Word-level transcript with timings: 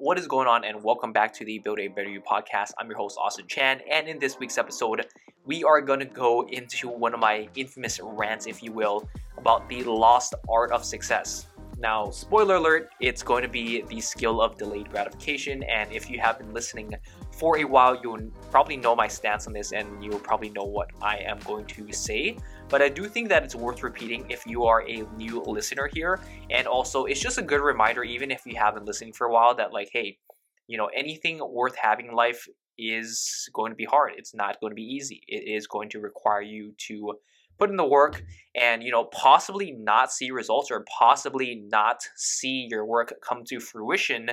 What 0.00 0.16
is 0.16 0.28
going 0.28 0.46
on, 0.46 0.62
and 0.62 0.80
welcome 0.84 1.12
back 1.12 1.32
to 1.34 1.44
the 1.44 1.58
Build 1.58 1.80
a 1.80 1.88
Better 1.88 2.08
You 2.08 2.20
podcast. 2.20 2.70
I'm 2.78 2.86
your 2.86 2.96
host, 2.96 3.18
Austin 3.20 3.48
Chan, 3.48 3.80
and 3.90 4.06
in 4.06 4.20
this 4.20 4.38
week's 4.38 4.56
episode, 4.56 5.04
we 5.44 5.64
are 5.64 5.80
going 5.80 5.98
to 5.98 6.04
go 6.04 6.46
into 6.50 6.88
one 6.88 7.14
of 7.14 7.18
my 7.18 7.48
infamous 7.56 7.98
rants, 8.00 8.46
if 8.46 8.62
you 8.62 8.70
will, 8.70 9.08
about 9.38 9.68
the 9.68 9.82
lost 9.82 10.34
art 10.48 10.70
of 10.70 10.84
success. 10.84 11.48
Now, 11.80 12.10
spoiler 12.10 12.54
alert, 12.54 12.90
it's 13.00 13.24
going 13.24 13.42
to 13.42 13.48
be 13.48 13.82
the 13.82 14.00
skill 14.00 14.40
of 14.40 14.56
delayed 14.56 14.88
gratification, 14.88 15.64
and 15.64 15.90
if 15.90 16.08
you 16.08 16.20
have 16.20 16.38
been 16.38 16.54
listening 16.54 16.94
for 17.32 17.58
a 17.58 17.64
while, 17.64 18.00
you'll 18.00 18.30
probably 18.52 18.76
know 18.76 18.94
my 18.94 19.08
stance 19.08 19.48
on 19.48 19.52
this, 19.52 19.72
and 19.72 20.04
you'll 20.04 20.20
probably 20.20 20.50
know 20.50 20.64
what 20.64 20.90
I 21.02 21.16
am 21.16 21.40
going 21.40 21.64
to 21.66 21.90
say. 21.92 22.38
But 22.68 22.82
I 22.82 22.88
do 22.88 23.06
think 23.06 23.28
that 23.30 23.44
it's 23.44 23.54
worth 23.54 23.82
repeating 23.82 24.26
if 24.30 24.46
you 24.46 24.64
are 24.64 24.86
a 24.86 25.02
new 25.16 25.42
listener 25.42 25.88
here. 25.92 26.20
And 26.50 26.66
also, 26.66 27.04
it's 27.04 27.20
just 27.20 27.38
a 27.38 27.42
good 27.42 27.60
reminder, 27.60 28.04
even 28.04 28.30
if 28.30 28.44
you 28.44 28.56
haven't 28.56 28.84
listened 28.84 29.16
for 29.16 29.26
a 29.26 29.32
while, 29.32 29.54
that, 29.54 29.72
like, 29.72 29.88
hey, 29.92 30.18
you 30.66 30.76
know, 30.76 30.90
anything 30.94 31.40
worth 31.42 31.76
having 31.76 32.08
in 32.08 32.14
life 32.14 32.46
is 32.76 33.48
going 33.54 33.72
to 33.72 33.76
be 33.76 33.86
hard. 33.86 34.12
It's 34.16 34.34
not 34.34 34.60
going 34.60 34.70
to 34.70 34.74
be 34.74 34.82
easy. 34.82 35.22
It 35.26 35.48
is 35.48 35.66
going 35.66 35.88
to 35.90 35.98
require 36.00 36.42
you 36.42 36.74
to 36.88 37.14
put 37.58 37.70
in 37.70 37.76
the 37.76 37.84
work 37.84 38.22
and, 38.54 38.82
you 38.82 38.92
know, 38.92 39.04
possibly 39.04 39.72
not 39.72 40.12
see 40.12 40.30
results 40.30 40.70
or 40.70 40.84
possibly 40.98 41.64
not 41.70 42.02
see 42.16 42.68
your 42.70 42.84
work 42.84 43.14
come 43.26 43.44
to 43.48 43.60
fruition 43.60 44.30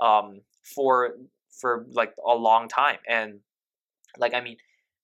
um, 0.00 0.40
for 0.74 1.10
for 1.60 1.86
like 1.92 2.12
a 2.26 2.34
long 2.34 2.68
time. 2.68 2.96
And 3.08 3.40
like, 4.18 4.34
I 4.34 4.40
mean, 4.40 4.56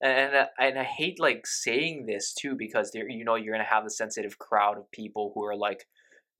and 0.02 0.34
uh, 0.34 0.46
and 0.58 0.78
I 0.78 0.84
hate 0.84 1.20
like 1.20 1.46
saying 1.46 2.06
this 2.06 2.34
too 2.34 2.56
because 2.56 2.90
there 2.90 3.08
you 3.08 3.24
know 3.24 3.36
you're 3.36 3.54
gonna 3.54 3.64
have 3.64 3.86
a 3.86 3.90
sensitive 3.90 4.38
crowd 4.38 4.76
of 4.76 4.90
people 4.90 5.32
who 5.34 5.44
are 5.44 5.56
like, 5.56 5.86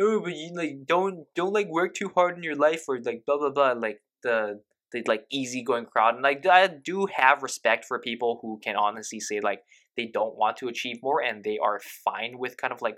oh, 0.01 0.21
but 0.21 0.35
you 0.35 0.53
like 0.55 0.85
don't 0.87 1.27
don't 1.35 1.53
like 1.53 1.69
work 1.69 1.95
too 1.95 2.11
hard 2.15 2.37
in 2.37 2.43
your 2.43 2.57
life 2.57 2.85
or 2.89 3.01
like 3.01 3.25
blah 3.25 3.39
blah 3.39 3.51
blah 3.51 3.73
like 3.73 4.01
the 4.23 4.61
the 4.93 5.03
like 5.07 5.25
easygoing 5.31 5.87
crowd 5.87 6.15
and 6.15 6.23
like 6.23 6.45
I 6.47 6.67
do 6.67 7.07
have 7.15 7.43
respect 7.43 7.85
for 7.87 7.99
people 7.99 8.41
who 8.43 8.61
can 8.63 8.77
honestly 8.77 9.21
say 9.21 9.41
like 9.41 9.63
they 9.97 10.07
don't 10.07 10.37
want 10.37 10.57
to 10.59 10.69
achieve 10.69 10.99
more 11.03 11.23
and 11.23 11.45
they 11.45 11.59
are 11.63 11.81
fine 12.05 12.39
with 12.39 12.57
kind 12.57 12.73
of 12.73 12.83
like 12.83 12.97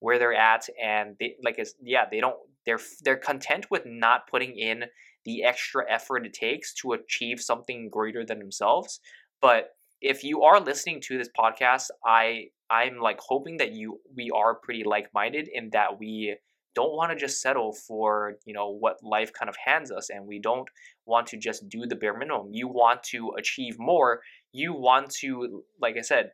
where 0.00 0.18
they're 0.18 0.34
at 0.34 0.66
and 0.82 1.16
they 1.20 1.36
like 1.42 1.58
it's 1.58 1.74
yeah 1.82 2.04
they 2.10 2.20
don't 2.20 2.36
they're 2.66 2.80
they're 3.04 3.16
content 3.16 3.66
with 3.70 3.82
not 3.86 4.28
putting 4.30 4.56
in 4.58 4.84
the 5.24 5.44
extra 5.44 5.84
effort 5.90 6.26
it 6.26 6.32
takes 6.34 6.74
to 6.74 6.92
achieve 6.92 7.40
something 7.40 7.88
greater 7.90 8.24
than 8.24 8.38
themselves 8.38 9.00
but 9.40 9.70
if 10.00 10.24
you 10.24 10.42
are 10.42 10.60
listening 10.60 11.00
to 11.02 11.18
this 11.18 11.28
podcast, 11.38 11.88
I 12.04 12.46
I'm 12.70 12.98
like 12.98 13.18
hoping 13.20 13.58
that 13.58 13.72
you 13.72 14.00
we 14.14 14.30
are 14.34 14.54
pretty 14.54 14.84
like-minded 14.84 15.48
in 15.52 15.70
that 15.70 15.98
we 15.98 16.36
don't 16.74 16.96
want 16.96 17.10
to 17.10 17.16
just 17.16 17.42
settle 17.42 17.72
for, 17.72 18.34
you 18.46 18.54
know, 18.54 18.70
what 18.70 19.02
life 19.02 19.32
kind 19.32 19.48
of 19.48 19.56
hands 19.64 19.90
us 19.90 20.08
and 20.08 20.26
we 20.26 20.38
don't 20.38 20.68
want 21.04 21.26
to 21.26 21.36
just 21.36 21.68
do 21.68 21.84
the 21.84 21.96
bare 21.96 22.16
minimum. 22.16 22.48
You 22.52 22.68
want 22.68 23.02
to 23.04 23.32
achieve 23.36 23.76
more. 23.78 24.20
You 24.52 24.72
want 24.72 25.10
to 25.20 25.64
like 25.80 25.96
I 25.98 26.02
said, 26.02 26.30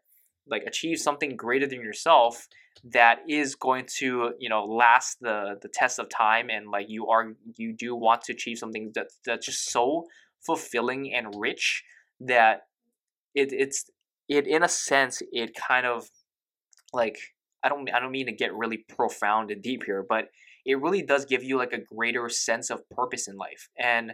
like 0.46 0.64
achieve 0.66 0.98
something 0.98 1.36
greater 1.36 1.66
than 1.66 1.80
yourself 1.80 2.46
that 2.84 3.20
is 3.28 3.54
going 3.54 3.86
to 3.98 4.32
you 4.38 4.48
know 4.48 4.64
last 4.64 5.18
the 5.20 5.58
the 5.62 5.68
test 5.68 5.98
of 5.98 6.08
time 6.08 6.50
and 6.50 6.68
like 6.70 6.86
you 6.88 7.08
are 7.08 7.32
you 7.56 7.72
do 7.72 7.96
want 7.96 8.22
to 8.22 8.32
achieve 8.32 8.58
something 8.58 8.92
that 8.94 9.08
that's 9.24 9.46
just 9.46 9.70
so 9.70 10.04
fulfilling 10.44 11.12
and 11.12 11.34
rich 11.36 11.82
that 12.20 12.62
it 13.36 13.52
it's 13.52 13.84
it 14.28 14.46
in 14.48 14.64
a 14.64 14.68
sense 14.68 15.22
it 15.30 15.52
kind 15.54 15.86
of 15.86 16.08
like 16.92 17.18
I 17.62 17.68
don't 17.68 17.88
I 17.92 18.00
don't 18.00 18.10
mean 18.10 18.26
to 18.26 18.32
get 18.32 18.54
really 18.54 18.78
profound 18.88 19.50
and 19.50 19.62
deep 19.62 19.84
here, 19.84 20.04
but 20.08 20.28
it 20.64 20.80
really 20.80 21.02
does 21.02 21.24
give 21.24 21.44
you 21.44 21.56
like 21.58 21.72
a 21.72 21.78
greater 21.94 22.28
sense 22.28 22.70
of 22.70 22.88
purpose 22.90 23.28
in 23.28 23.36
life. 23.36 23.68
And 23.78 24.12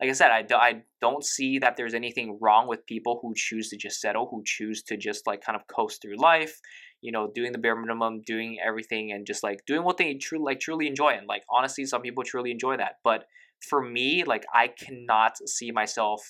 like 0.00 0.10
I 0.10 0.12
said, 0.12 0.30
I, 0.30 0.44
I 0.54 0.82
don't 1.00 1.24
see 1.24 1.58
that 1.60 1.76
there's 1.76 1.94
anything 1.94 2.38
wrong 2.40 2.66
with 2.66 2.84
people 2.86 3.20
who 3.22 3.32
choose 3.34 3.68
to 3.70 3.76
just 3.76 4.00
settle, 4.00 4.28
who 4.30 4.42
choose 4.44 4.82
to 4.84 4.96
just 4.96 5.26
like 5.26 5.40
kind 5.40 5.56
of 5.56 5.66
coast 5.68 6.02
through 6.02 6.16
life, 6.18 6.58
you 7.00 7.12
know, 7.12 7.30
doing 7.32 7.52
the 7.52 7.58
bare 7.58 7.76
minimum, 7.76 8.22
doing 8.26 8.58
everything, 8.66 9.12
and 9.12 9.26
just 9.26 9.42
like 9.42 9.60
doing 9.66 9.84
what 9.84 9.96
they 9.96 10.14
truly 10.14 10.44
like 10.44 10.60
truly 10.60 10.88
enjoy. 10.88 11.10
And 11.10 11.26
like 11.28 11.44
honestly, 11.50 11.84
some 11.86 12.02
people 12.02 12.24
truly 12.24 12.50
enjoy 12.50 12.76
that. 12.76 12.96
But 13.04 13.24
for 13.68 13.82
me, 13.82 14.24
like 14.24 14.44
I 14.52 14.68
cannot 14.68 15.36
see 15.46 15.70
myself 15.70 16.20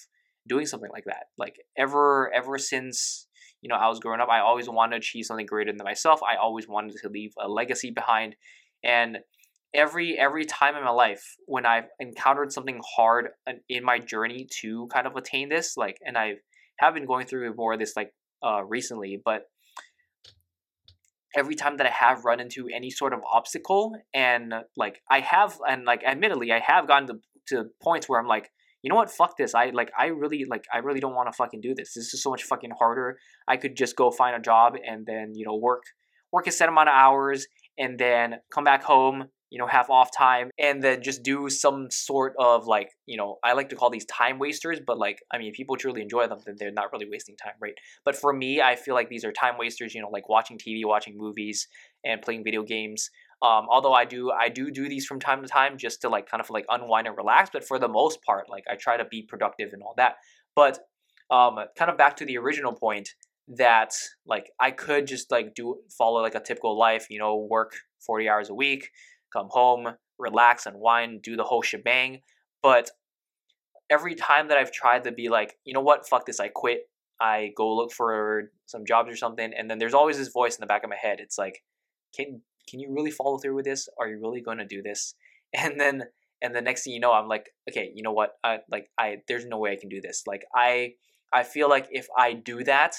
doing 0.47 0.66
something 0.66 0.91
like 0.93 1.05
that. 1.05 1.27
Like 1.38 1.56
ever 1.77 2.32
ever 2.32 2.59
since 2.59 3.27
you 3.60 3.69
know 3.69 3.77
I 3.77 3.88
was 3.88 4.00
growing 4.00 4.21
up, 4.21 4.28
I 4.28 4.41
always 4.41 4.69
wanted 4.69 4.93
to 4.93 4.99
achieve 4.99 5.27
something 5.27 5.47
greater 5.47 5.72
than 5.72 5.84
myself. 5.84 6.21
I 6.22 6.37
always 6.37 6.69
wanted 6.69 6.97
to 7.03 7.09
leave 7.09 7.32
a 7.38 7.49
legacy 7.49 7.91
behind, 7.91 8.37
and 8.82 9.19
every 9.75 10.19
every 10.19 10.44
time 10.44 10.77
in 10.77 10.84
my 10.84 10.91
life 10.91 11.37
when 11.47 11.66
I've 11.66 11.88
encountered 11.99 12.53
something 12.53 12.81
hard 12.97 13.31
in 13.69 13.84
my 13.84 13.99
journey 13.99 14.47
to 14.60 14.87
kind 14.88 15.06
of 15.06 15.16
attain 15.16 15.49
this, 15.49 15.77
like, 15.77 15.99
and 16.06 16.16
I 16.16 16.34
have 16.78 16.94
been 16.94 17.06
going 17.06 17.26
through 17.26 17.55
more 17.55 17.75
of 17.75 17.78
this 17.78 17.94
like 17.97 18.12
uh, 18.43 18.62
recently, 18.65 19.21
but 19.22 19.47
every 21.37 21.55
time 21.55 21.76
that 21.78 21.87
I 21.87 21.91
have 21.91 22.25
run 22.25 22.41
into 22.41 22.69
any 22.69 22.91
sort 22.91 23.12
of 23.12 23.21
obstacle 23.31 23.97
and 24.12 24.55
like 24.76 25.03
I 25.11 25.21
have 25.21 25.59
and 25.69 25.84
like 25.84 26.05
admittedly 26.05 26.53
I 26.53 26.61
have 26.61 26.87
gotten 26.87 27.09
to, 27.09 27.19
to 27.49 27.71
points 27.82 28.09
where 28.09 28.21
I'm 28.21 28.28
like 28.28 28.50
you 28.84 28.90
know 28.90 28.96
what? 28.96 29.10
Fuck 29.10 29.38
this. 29.38 29.54
I 29.54 29.70
like. 29.70 29.90
I 29.98 30.08
really 30.08 30.44
like. 30.44 30.66
I 30.70 30.78
really 30.78 31.00
don't 31.00 31.14
want 31.14 31.32
to 31.32 31.32
fucking 31.32 31.62
do 31.62 31.74
this. 31.74 31.94
This 31.94 32.12
is 32.12 32.22
so 32.22 32.28
much 32.28 32.42
fucking 32.42 32.72
harder. 32.78 33.16
I 33.48 33.56
could 33.56 33.78
just 33.78 33.96
go 33.96 34.10
find 34.10 34.36
a 34.36 34.40
job 34.40 34.74
and 34.86 35.06
then 35.06 35.34
you 35.34 35.46
know 35.46 35.56
work 35.56 35.84
work 36.30 36.46
a 36.46 36.52
set 36.52 36.68
amount 36.68 36.90
of 36.90 36.94
hours 36.94 37.46
and 37.78 37.98
then 37.98 38.34
come 38.52 38.62
back 38.62 38.84
home. 38.84 39.24
You 39.50 39.58
know, 39.60 39.68
have 39.68 39.88
off 39.88 40.10
time 40.14 40.50
and 40.58 40.82
then 40.82 41.00
just 41.00 41.22
do 41.22 41.48
some 41.48 41.86
sort 41.90 42.34
of 42.38 42.66
like 42.66 42.90
you 43.06 43.16
know. 43.16 43.38
I 43.42 43.54
like 43.54 43.70
to 43.70 43.76
call 43.76 43.88
these 43.88 44.04
time 44.04 44.38
wasters, 44.38 44.80
but 44.86 44.98
like 44.98 45.20
I 45.32 45.38
mean, 45.38 45.54
people 45.54 45.76
truly 45.76 46.02
enjoy 46.02 46.26
them, 46.26 46.40
then 46.44 46.56
they're 46.58 46.72
not 46.72 46.92
really 46.92 47.08
wasting 47.08 47.36
time, 47.36 47.54
right? 47.62 47.74
But 48.04 48.16
for 48.16 48.34
me, 48.34 48.60
I 48.60 48.76
feel 48.76 48.94
like 48.94 49.08
these 49.08 49.24
are 49.24 49.32
time 49.32 49.56
wasters. 49.56 49.94
You 49.94 50.02
know, 50.02 50.10
like 50.10 50.28
watching 50.28 50.58
TV, 50.58 50.84
watching 50.84 51.16
movies, 51.16 51.68
and 52.04 52.20
playing 52.20 52.44
video 52.44 52.62
games. 52.62 53.10
Um, 53.42 53.66
although 53.70 53.92
I 53.92 54.04
do 54.04 54.30
I 54.30 54.48
do 54.48 54.70
do 54.70 54.88
these 54.88 55.06
from 55.06 55.20
time 55.20 55.42
to 55.42 55.48
time 55.48 55.76
just 55.76 56.00
to 56.02 56.08
like 56.08 56.28
kind 56.28 56.40
of 56.40 56.50
like 56.50 56.64
unwind 56.68 57.06
and 57.06 57.16
relax, 57.16 57.50
but 57.52 57.64
for 57.64 57.78
the 57.78 57.88
most 57.88 58.22
part, 58.22 58.48
like 58.48 58.64
I 58.70 58.76
try 58.76 58.96
to 58.96 59.04
be 59.04 59.22
productive 59.22 59.72
and 59.72 59.82
all 59.82 59.94
that. 59.96 60.16
But 60.54 60.78
um, 61.30 61.58
kind 61.76 61.90
of 61.90 61.98
back 61.98 62.16
to 62.16 62.24
the 62.24 62.38
original 62.38 62.72
point 62.72 63.10
that 63.48 63.92
like 64.26 64.50
I 64.60 64.70
could 64.70 65.06
just 65.06 65.30
like 65.30 65.54
do 65.54 65.76
follow 65.96 66.22
like 66.22 66.34
a 66.34 66.40
typical 66.40 66.78
life, 66.78 67.06
you 67.10 67.18
know, 67.18 67.36
work 67.36 67.72
40 68.06 68.28
hours 68.28 68.50
a 68.50 68.54
week, 68.54 68.90
come 69.32 69.48
home, 69.50 69.88
relax, 70.18 70.66
unwind, 70.66 71.22
do 71.22 71.36
the 71.36 71.44
whole 71.44 71.62
shebang. 71.62 72.20
But 72.62 72.90
every 73.90 74.14
time 74.14 74.48
that 74.48 74.58
I've 74.58 74.72
tried 74.72 75.04
to 75.04 75.12
be 75.12 75.28
like, 75.28 75.56
you 75.64 75.74
know 75.74 75.80
what, 75.80 76.08
fuck 76.08 76.26
this, 76.26 76.40
I 76.40 76.48
quit. 76.48 76.88
I 77.20 77.52
go 77.56 77.74
look 77.74 77.92
for 77.92 78.50
some 78.66 78.84
jobs 78.84 79.10
or 79.10 79.16
something, 79.16 79.52
and 79.56 79.70
then 79.70 79.78
there's 79.78 79.94
always 79.94 80.18
this 80.18 80.28
voice 80.28 80.56
in 80.56 80.60
the 80.60 80.66
back 80.66 80.82
of 80.82 80.90
my 80.90 80.96
head. 80.96 81.18
It's 81.20 81.38
like, 81.38 81.62
can 82.14 82.40
can 82.69 82.80
you 82.80 82.92
really 82.92 83.10
follow 83.10 83.38
through 83.38 83.54
with 83.54 83.64
this? 83.64 83.88
Are 83.98 84.08
you 84.08 84.19
really 84.20 84.41
going 84.41 84.58
to 84.58 84.66
do 84.66 84.82
this? 84.82 85.14
And 85.56 85.80
then 85.80 86.02
and 86.42 86.52
the 86.52 86.60
next 86.60 86.82
thing 86.82 86.92
you 86.92 87.00
know, 87.00 87.12
I'm 87.12 87.28
like, 87.28 87.48
okay, 87.70 87.92
you 87.94 88.02
know 88.02 88.12
what? 88.12 88.32
I 88.42 88.58
like 88.69 88.91
I 88.98 89.19
there's 89.28 89.47
no 89.47 89.58
way 89.58 89.70
I 89.70 89.76
can 89.80 89.88
do 89.88 90.00
this. 90.00 90.25
Like 90.26 90.42
I 90.54 90.94
I 91.32 91.44
feel 91.44 91.69
like 91.69 91.86
if 91.91 92.08
I 92.19 92.32
do 92.32 92.64
that, 92.64 92.97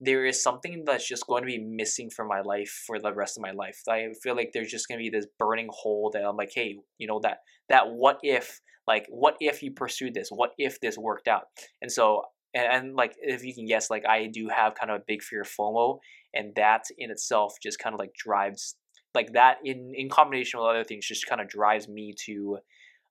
there 0.00 0.26
is 0.26 0.42
something 0.42 0.84
that's 0.86 1.08
just 1.08 1.26
going 1.26 1.42
to 1.42 1.46
be 1.46 1.58
missing 1.58 2.10
from 2.10 2.28
my 2.28 2.40
life 2.40 2.84
for 2.86 2.98
the 2.98 3.12
rest 3.12 3.38
of 3.38 3.42
my 3.42 3.52
life. 3.52 3.80
I 3.88 4.08
feel 4.22 4.36
like 4.36 4.50
there's 4.52 4.70
just 4.70 4.86
going 4.86 4.98
to 4.98 5.02
be 5.02 5.10
this 5.10 5.26
burning 5.38 5.68
hole 5.70 6.10
that 6.12 6.24
I'm 6.24 6.36
like, 6.36 6.52
hey, 6.54 6.76
you 6.98 7.06
know 7.06 7.20
that 7.22 7.38
that 7.68 7.90
what 7.90 8.18
if 8.22 8.60
like 8.86 9.06
what 9.08 9.36
if 9.40 9.62
you 9.62 9.72
pursued 9.72 10.14
this? 10.14 10.28
What 10.30 10.50
if 10.58 10.78
this 10.80 10.98
worked 10.98 11.26
out? 11.26 11.44
And 11.80 11.90
so 11.90 12.22
and, 12.54 12.66
and 12.70 12.94
like 12.94 13.14
if 13.20 13.44
you 13.44 13.54
can 13.54 13.66
guess, 13.66 13.90
like 13.90 14.06
I 14.06 14.26
do 14.26 14.48
have 14.48 14.74
kind 14.74 14.90
of 14.90 15.00
a 15.00 15.04
big 15.06 15.22
fear 15.22 15.42
of 15.42 15.48
FOMO, 15.48 15.98
and 16.32 16.54
that 16.56 16.84
in 16.96 17.10
itself 17.10 17.54
just 17.62 17.78
kind 17.78 17.94
of 17.94 18.00
like 18.00 18.14
drives 18.14 18.76
like 19.14 19.32
that 19.32 19.58
in 19.64 19.92
in 19.94 20.08
combination 20.08 20.60
with 20.60 20.68
other 20.68 20.84
things 20.84 21.06
just 21.06 21.26
kind 21.26 21.40
of 21.40 21.48
drives 21.48 21.88
me 21.88 22.14
to 22.26 22.58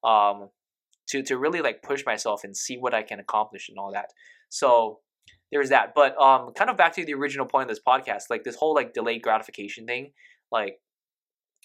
um 0.03 0.49
to 1.07 1.23
to 1.23 1.37
really 1.37 1.61
like 1.61 1.81
push 1.81 2.05
myself 2.05 2.43
and 2.43 2.55
see 2.55 2.77
what 2.77 2.93
I 2.93 3.03
can 3.03 3.19
accomplish 3.19 3.69
and 3.69 3.77
all 3.77 3.91
that. 3.93 4.11
So 4.49 4.99
there's 5.51 5.69
that. 5.69 5.93
But 5.95 6.19
um 6.21 6.53
kind 6.53 6.69
of 6.69 6.77
back 6.77 6.93
to 6.95 7.05
the 7.05 7.13
original 7.13 7.45
point 7.45 7.69
of 7.69 7.75
this 7.75 7.83
podcast, 7.85 8.23
like 8.29 8.43
this 8.43 8.55
whole 8.55 8.73
like 8.73 8.93
delayed 8.93 9.21
gratification 9.21 9.85
thing, 9.85 10.11
like 10.51 10.79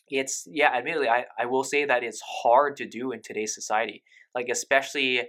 it's 0.09 0.47
yeah, 0.51 0.71
admittedly 0.75 1.09
I, 1.09 1.27
I 1.39 1.47
will 1.47 1.65
say 1.65 1.85
that 1.85 2.03
it's 2.03 2.23
hard 2.43 2.77
to 2.77 2.87
do 2.87 3.13
in 3.13 3.23
today's 3.23 3.55
society. 3.55 4.03
Like 4.35 4.49
especially 4.51 5.23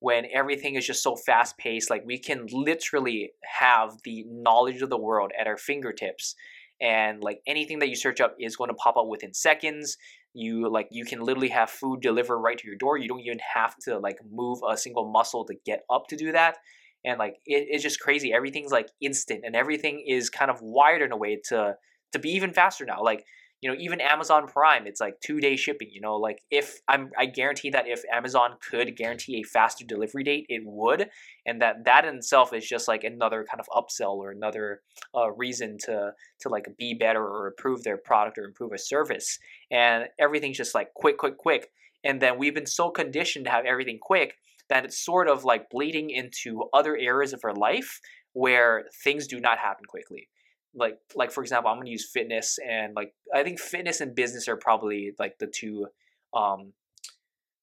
when 0.00 0.26
everything 0.32 0.74
is 0.74 0.86
just 0.86 1.02
so 1.02 1.16
fast 1.16 1.56
paced, 1.56 1.88
like 1.88 2.02
we 2.04 2.18
can 2.18 2.46
literally 2.50 3.30
have 3.58 3.94
the 4.04 4.24
knowledge 4.28 4.82
of 4.82 4.90
the 4.90 4.98
world 4.98 5.32
at 5.38 5.46
our 5.46 5.56
fingertips 5.56 6.34
and 6.80 7.22
like 7.22 7.40
anything 7.46 7.78
that 7.78 7.88
you 7.88 7.96
search 7.96 8.20
up 8.20 8.34
is 8.38 8.56
going 8.56 8.68
to 8.68 8.74
pop 8.74 8.96
up 8.96 9.06
within 9.06 9.32
seconds. 9.32 9.96
You 10.34 10.70
like 10.70 10.88
you 10.90 11.04
can 11.04 11.20
literally 11.20 11.48
have 11.48 11.70
food 11.70 12.00
delivered 12.02 12.38
right 12.38 12.58
to 12.58 12.66
your 12.66 12.76
door. 12.76 12.98
You 12.98 13.08
don't 13.08 13.20
even 13.20 13.38
have 13.54 13.74
to 13.84 13.98
like 13.98 14.18
move 14.30 14.58
a 14.68 14.76
single 14.76 15.10
muscle 15.10 15.44
to 15.46 15.54
get 15.64 15.84
up 15.90 16.06
to 16.08 16.16
do 16.16 16.32
that. 16.32 16.56
And 17.04 17.18
like 17.18 17.36
it, 17.46 17.66
it's 17.70 17.82
just 17.82 18.00
crazy. 18.00 18.32
Everything's 18.32 18.72
like 18.72 18.88
instant 19.00 19.44
and 19.44 19.56
everything 19.56 20.04
is 20.06 20.28
kind 20.28 20.50
of 20.50 20.58
wired 20.60 21.02
in 21.02 21.12
a 21.12 21.16
way 21.16 21.40
to 21.48 21.76
to 22.12 22.18
be 22.18 22.30
even 22.30 22.52
faster 22.52 22.84
now. 22.84 23.02
Like 23.02 23.24
you 23.60 23.70
know 23.70 23.76
even 23.78 24.00
amazon 24.00 24.46
prime 24.46 24.86
it's 24.86 25.00
like 25.00 25.18
two 25.20 25.40
day 25.40 25.56
shipping 25.56 25.88
you 25.90 26.00
know 26.00 26.16
like 26.16 26.40
if 26.50 26.80
i'm 26.88 27.10
i 27.18 27.26
guarantee 27.26 27.70
that 27.70 27.86
if 27.88 28.02
amazon 28.12 28.50
could 28.70 28.96
guarantee 28.96 29.40
a 29.40 29.42
faster 29.42 29.84
delivery 29.84 30.22
date 30.22 30.46
it 30.48 30.62
would 30.64 31.08
and 31.46 31.62
that 31.62 31.84
that 31.84 32.04
in 32.04 32.16
itself 32.16 32.52
is 32.52 32.66
just 32.66 32.88
like 32.88 33.04
another 33.04 33.46
kind 33.48 33.60
of 33.60 33.66
upsell 33.68 34.16
or 34.16 34.30
another 34.30 34.82
uh, 35.14 35.30
reason 35.32 35.78
to 35.78 36.12
to 36.40 36.48
like 36.48 36.66
be 36.76 36.94
better 36.94 37.24
or 37.24 37.48
improve 37.48 37.82
their 37.82 37.96
product 37.96 38.36
or 38.38 38.44
improve 38.44 38.72
a 38.72 38.78
service. 38.78 39.38
And 39.70 40.06
everything's 40.18 40.56
just 40.56 40.74
like 40.74 40.92
quick 40.94 41.18
quick 41.18 41.38
quick. 41.38 41.70
And 42.04 42.20
then 42.20 42.38
we've 42.38 42.54
been 42.54 42.66
so 42.66 42.90
conditioned 42.90 43.46
to 43.46 43.50
have 43.50 43.64
everything 43.64 43.98
quick 44.00 44.34
that 44.68 44.84
it's 44.84 44.98
sort 45.04 45.28
of 45.28 45.44
like 45.44 45.70
bleeding 45.70 46.10
into 46.10 46.64
other 46.72 46.96
areas 46.96 47.32
of 47.32 47.40
our 47.44 47.54
life 47.54 48.00
where 48.32 48.84
things 49.04 49.26
do 49.26 49.40
not 49.40 49.58
happen 49.58 49.84
quickly 49.86 50.28
like 50.76 50.98
like 51.14 51.32
for 51.32 51.42
example 51.42 51.70
i'm 51.70 51.78
going 51.78 51.86
to 51.86 51.90
use 51.90 52.08
fitness 52.10 52.58
and 52.68 52.94
like 52.94 53.14
i 53.34 53.42
think 53.42 53.58
fitness 53.58 54.00
and 54.00 54.14
business 54.14 54.46
are 54.46 54.56
probably 54.56 55.12
like 55.18 55.38
the 55.38 55.46
two 55.46 55.86
um 56.34 56.72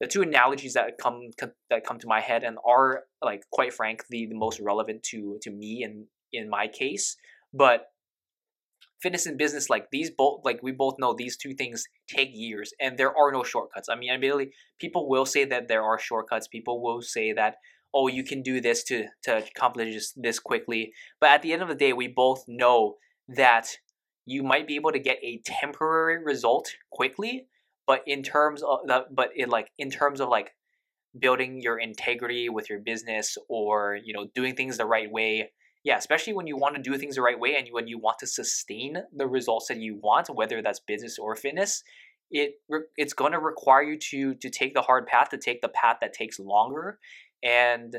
the 0.04 0.07
two 0.07 0.21
analogies 0.21 0.74
that 0.74 0.98
come 1.01 1.30
that 1.69 1.86
come 1.86 1.98
to 1.98 2.07
my 2.07 2.19
head 2.19 2.44
and 2.44 2.57
are 2.68 3.04
like 3.21 3.44
quite 3.51 3.74
frankly 3.74 4.25
the 4.25 4.36
most 4.36 4.60
relevant 4.60 5.01
to 5.04 5.38
to 5.42 5.50
me 5.50 5.81
and 5.83 6.06
in 6.33 6.50
my 6.50 6.68
case. 6.68 7.15
But 7.54 7.86
fitness 9.01 9.25
and 9.25 9.38
business 9.38 9.69
like 9.69 9.88
these 9.92 10.10
both 10.10 10.42
like 10.44 10.60
we 10.62 10.71
both 10.74 10.95
know 11.00 11.13
these 11.13 11.38
two 11.38 11.54
things 11.54 11.86
take 12.07 12.30
years 12.33 12.74
and 12.81 12.98
there 12.98 13.18
are 13.18 13.31
no 13.31 13.44
shortcuts. 13.44 13.88
I 13.89 13.95
mean 13.95 14.12
admittedly 14.12 14.51
people 14.77 15.07
will 15.07 15.25
say 15.25 15.45
that 15.45 15.69
there 15.69 15.83
are 15.83 15.98
shortcuts. 15.98 16.48
People 16.50 16.81
will 16.81 17.01
say 17.01 17.31
that 17.31 17.56
oh 17.93 18.07
you 18.07 18.23
can 18.23 18.41
do 18.41 18.61
this 18.61 18.83
to 18.83 19.07
to 19.23 19.37
accomplish 19.37 19.93
this, 19.93 20.13
this 20.15 20.39
quickly. 20.39 20.93
But 21.19 21.31
at 21.31 21.41
the 21.41 21.53
end 21.53 21.61
of 21.61 21.67
the 21.67 21.75
day 21.75 21.93
we 21.93 22.07
both 22.07 22.45
know 22.47 22.95
that 23.27 23.77
you 24.25 24.43
might 24.43 24.67
be 24.67 24.75
able 24.75 24.91
to 24.91 24.99
get 24.99 25.17
a 25.21 25.41
temporary 25.45 26.23
result 26.23 26.71
quickly 26.91 27.47
but 27.85 28.03
in 28.07 28.23
terms 28.23 28.63
of 28.63 28.79
the 28.85 29.05
but 29.11 29.29
in 29.35 29.49
like 29.49 29.71
in 29.77 29.89
terms 29.89 30.19
of 30.19 30.29
like 30.29 30.53
building 31.17 31.61
your 31.61 31.77
integrity 31.77 32.49
with 32.49 32.69
your 32.69 32.79
business 32.79 33.37
or 33.47 33.99
you 34.03 34.13
know 34.13 34.27
doing 34.33 34.55
things 34.55 34.77
the 34.77 34.85
right 34.85 35.11
way. 35.11 35.51
Yeah 35.83 35.97
especially 35.97 36.33
when 36.33 36.47
you 36.47 36.57
want 36.57 36.75
to 36.75 36.81
do 36.81 36.97
things 36.97 37.15
the 37.15 37.21
right 37.21 37.39
way 37.39 37.55
and 37.57 37.67
when 37.71 37.87
you 37.87 37.99
want 37.99 38.19
to 38.19 38.27
sustain 38.27 38.97
the 39.15 39.27
results 39.27 39.67
that 39.67 39.77
you 39.77 39.99
want 40.01 40.29
whether 40.33 40.61
that's 40.61 40.79
business 40.79 41.19
or 41.19 41.35
fitness 41.35 41.83
it 42.31 42.53
it's 42.97 43.13
going 43.13 43.33
to 43.33 43.39
require 43.39 43.83
you 43.83 43.97
to 43.99 44.33
to 44.35 44.49
take 44.49 44.73
the 44.73 44.81
hard 44.81 45.05
path 45.05 45.29
to 45.29 45.37
take 45.37 45.61
the 45.61 45.69
path 45.69 45.97
that 45.99 46.13
takes 46.13 46.39
longer 46.39 46.99
and 47.43 47.97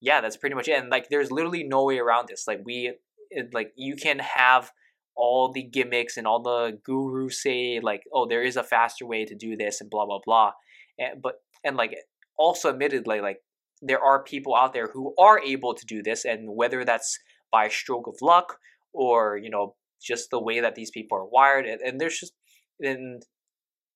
yeah 0.00 0.20
that's 0.20 0.36
pretty 0.36 0.54
much 0.54 0.68
it 0.68 0.72
and 0.72 0.90
like 0.90 1.08
there's 1.10 1.30
literally 1.30 1.64
no 1.64 1.84
way 1.84 1.98
around 1.98 2.28
this 2.28 2.44
like 2.46 2.60
we 2.64 2.94
it, 3.30 3.52
like 3.52 3.72
you 3.76 3.94
can 3.96 4.18
have 4.18 4.70
all 5.14 5.50
the 5.52 5.62
gimmicks 5.62 6.16
and 6.16 6.26
all 6.26 6.40
the 6.40 6.78
gurus 6.84 7.42
say 7.42 7.80
like 7.82 8.02
oh 8.12 8.26
there 8.26 8.42
is 8.42 8.56
a 8.56 8.62
faster 8.62 9.06
way 9.06 9.24
to 9.24 9.34
do 9.34 9.56
this 9.56 9.80
and 9.80 9.90
blah 9.90 10.06
blah 10.06 10.20
blah 10.24 10.52
and 10.98 11.20
but 11.20 11.34
and 11.64 11.76
like 11.76 11.94
also 12.38 12.70
admittedly 12.70 13.20
like 13.20 13.38
there 13.82 14.00
are 14.00 14.22
people 14.22 14.54
out 14.54 14.72
there 14.72 14.88
who 14.92 15.14
are 15.18 15.40
able 15.40 15.74
to 15.74 15.86
do 15.86 16.02
this 16.02 16.24
and 16.24 16.48
whether 16.48 16.84
that's 16.84 17.18
by 17.52 17.68
stroke 17.68 18.06
of 18.06 18.16
luck 18.22 18.58
or 18.92 19.36
you 19.36 19.50
know 19.50 19.74
just 20.00 20.30
the 20.30 20.40
way 20.40 20.60
that 20.60 20.74
these 20.74 20.90
people 20.90 21.18
are 21.18 21.26
wired 21.26 21.66
and, 21.66 21.80
and 21.80 22.00
there's 22.00 22.18
just 22.18 22.32
and 22.80 23.24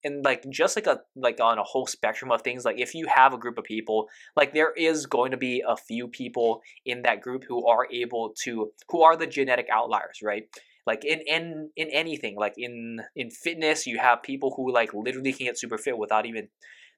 and 0.05 0.25
like 0.25 0.49
just 0.51 0.77
like 0.77 0.87
a 0.87 1.01
like 1.17 1.41
on 1.41 1.59
a 1.59 1.63
whole 1.63 1.87
spectrum 1.87 2.31
of 2.31 2.43
things 2.43 2.65
like 2.65 2.79
if 2.79 2.95
you 2.95 3.07
have 3.15 3.33
a 3.33 3.39
group 3.39 3.59
of 3.59 3.65
people 3.65 4.09
like 4.37 4.53
there 4.53 4.73
is 4.73 5.07
going 5.07 5.31
to 5.31 5.37
be 5.37 5.63
a 5.67 5.77
few 5.77 6.09
people 6.09 6.61
in 6.85 7.03
that 7.03 7.21
group 7.21 7.45
who 7.49 7.67
are 7.67 7.87
able 7.93 8.35
to 8.43 8.73
who 8.89 9.03
are 9.03 9.17
the 9.17 9.27
genetic 9.27 9.67
outliers 9.71 10.21
right? 10.23 10.45
Like 10.87 11.05
in 11.05 11.21
in 11.27 11.71
in 11.77 11.89
anything 11.91 12.37
like 12.37 12.55
in 12.57 13.01
in 13.15 13.31
fitness 13.31 13.87
you 13.87 13.99
have 13.99 14.23
people 14.23 14.53
who 14.57 14.73
like 14.73 14.93
literally 14.93 15.33
can 15.33 15.47
get 15.47 15.59
super 15.59 15.79
fit 15.79 15.97
without 15.97 16.27
even 16.27 16.49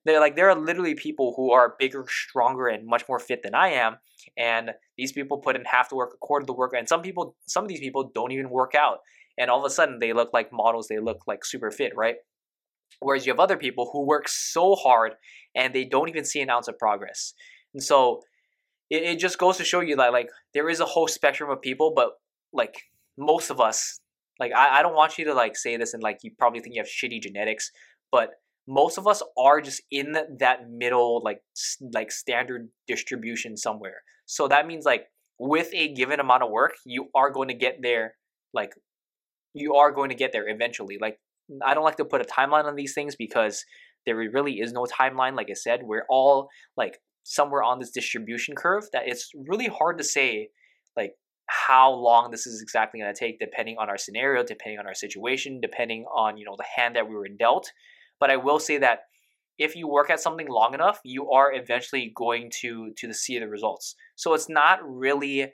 they're 0.05 0.21
like 0.21 0.37
there 0.37 0.49
are 0.49 0.59
literally 0.59 0.95
people 0.95 1.35
who 1.37 1.51
are 1.51 1.77
bigger 1.79 2.05
stronger 2.09 2.69
and 2.69 2.87
much 2.87 3.05
more 3.09 3.19
fit 3.19 3.43
than 3.43 3.55
i 3.55 3.69
am 3.69 3.97
and 4.37 4.71
these 4.97 5.13
people 5.13 5.39
put 5.39 5.57
in 5.57 5.65
half 5.65 5.89
the 5.91 5.97
work 5.97 6.13
a 6.15 6.19
quarter 6.19 6.43
of 6.43 6.47
the 6.47 6.55
work 6.55 6.73
and 6.77 6.89
some 6.89 7.03
people 7.03 7.37
some 7.47 7.65
of 7.65 7.69
these 7.69 7.81
people 7.81 8.11
don't 8.15 8.33
even 8.33 8.49
work 8.49 8.75
out 8.75 8.99
and 9.39 9.51
all 9.51 9.59
of 9.59 9.71
a 9.71 9.75
sudden 9.75 9.99
they 9.99 10.13
look 10.13 10.31
like 10.33 10.53
models 10.53 10.89
they 10.89 10.99
look 10.99 11.23
like 11.27 11.45
super 11.45 11.71
fit 11.71 11.93
right 11.97 12.17
Whereas 13.01 13.27
you 13.27 13.33
have 13.33 13.41
other 13.41 13.57
people 13.57 13.91
who 13.93 14.07
work 14.07 14.29
so 14.29 14.75
hard 14.75 15.13
and 15.55 15.75
they 15.75 15.85
don't 15.85 16.09
even 16.09 16.25
see 16.25 16.41
an 16.41 16.51
ounce 16.51 16.69
of 16.69 16.79
progress. 16.79 17.35
And 17.73 17.83
so 17.83 18.23
it, 18.91 19.03
it 19.03 19.19
just 19.19 19.39
goes 19.39 19.57
to 19.59 19.65
show 19.65 19.81
you 19.81 19.97
that 19.97 20.13
like 20.13 20.29
there 20.53 20.69
is 20.69 20.81
a 20.81 20.85
whole 20.85 21.09
spectrum 21.09 21.51
of 21.51 21.61
people, 21.61 21.93
but 21.95 22.11
like 22.53 22.75
most 23.19 23.51
of 23.51 23.61
us, 23.61 24.01
like 24.41 24.53
I, 24.53 24.79
I 24.79 24.83
don't 24.83 24.95
want 24.95 25.19
you 25.19 25.25
to 25.27 25.35
like 25.35 25.57
say 25.57 25.77
this 25.77 25.95
and 25.95 26.03
like 26.03 26.19
you 26.23 26.33
probably 26.39 26.61
think 26.61 26.75
you 26.75 26.83
have 26.83 26.89
shitty 26.89 27.23
genetics, 27.23 27.71
but 28.11 28.31
most 28.67 28.97
of 28.97 29.07
us 29.07 29.23
are 29.39 29.61
just 29.61 29.83
in 29.91 30.17
that 30.39 30.71
middle 30.71 31.21
like 31.23 31.43
like 31.93 32.11
standard 32.11 32.69
distribution 32.87 33.57
somewhere. 33.57 34.03
So 34.27 34.49
that 34.49 34.67
means 34.67 34.85
like 34.85 35.07
with 35.39 35.69
a 35.75 35.93
given 35.93 36.21
amount 36.21 36.43
of 36.43 36.51
work, 36.51 36.73
you 36.87 37.09
are 37.15 37.31
going 37.31 37.49
to 37.49 37.55
get 37.55 37.79
there 37.83 38.15
like 38.55 38.73
you 39.53 39.75
are 39.75 39.93
going 39.93 40.09
to 40.09 40.15
get 40.15 40.33
there 40.33 40.49
eventually. 40.49 40.99
Like 41.01 41.19
I 41.65 41.75
don't 41.75 41.85
like 41.85 41.97
to 41.97 42.05
put 42.05 42.21
a 42.21 42.25
timeline 42.25 42.65
on 42.65 42.77
these 42.77 42.95
things 42.95 43.17
because 43.17 43.65
there 44.07 44.17
really 44.17 44.61
is 44.61 44.73
no 44.73 44.87
timeline. 44.87 45.37
Like 45.37 45.49
I 45.51 45.55
said, 45.55 45.81
we're 45.83 46.07
all 46.09 46.49
like 46.77 47.01
somewhere 47.25 47.63
on 47.63 47.79
this 47.79 47.91
distribution 47.91 48.55
curve 48.55 48.85
that 48.93 49.09
it's 49.09 49.31
really 49.35 49.67
hard 49.67 49.99
to 49.99 50.05
say 50.05 50.49
like 50.97 51.13
how 51.47 51.91
long 51.91 52.31
this 52.31 52.47
is 52.47 52.63
exactly 52.63 53.01
going 53.01 53.13
to 53.13 53.19
take 53.19 53.39
depending 53.39 53.77
on 53.79 53.89
our 53.89 53.99
scenario 53.99 54.43
depending 54.43 54.79
on 54.79 54.87
our 54.87 54.95
situation 54.95 55.61
depending 55.61 56.05
on 56.15 56.37
you 56.37 56.45
know 56.45 56.55
the 56.57 56.65
hand 56.77 56.95
that 56.95 57.09
we 57.09 57.15
were 57.15 57.29
dealt 57.39 57.73
but 58.21 58.31
i 58.31 58.37
will 58.37 58.59
say 58.59 58.77
that 58.79 59.01
if 59.59 59.75
you 59.75 59.89
work 59.89 60.11
at 60.11 60.21
something 60.21 60.49
long 60.49 60.75
enough 60.75 61.01
you 61.03 61.31
are 61.31 61.53
eventually 61.53 62.13
going 62.15 62.51
to 62.51 62.93
to 62.97 63.13
see 63.13 63.39
the 63.39 63.49
results 63.49 63.95
so 64.17 64.35
it's 64.35 64.49
not 64.49 64.79
really 64.83 65.51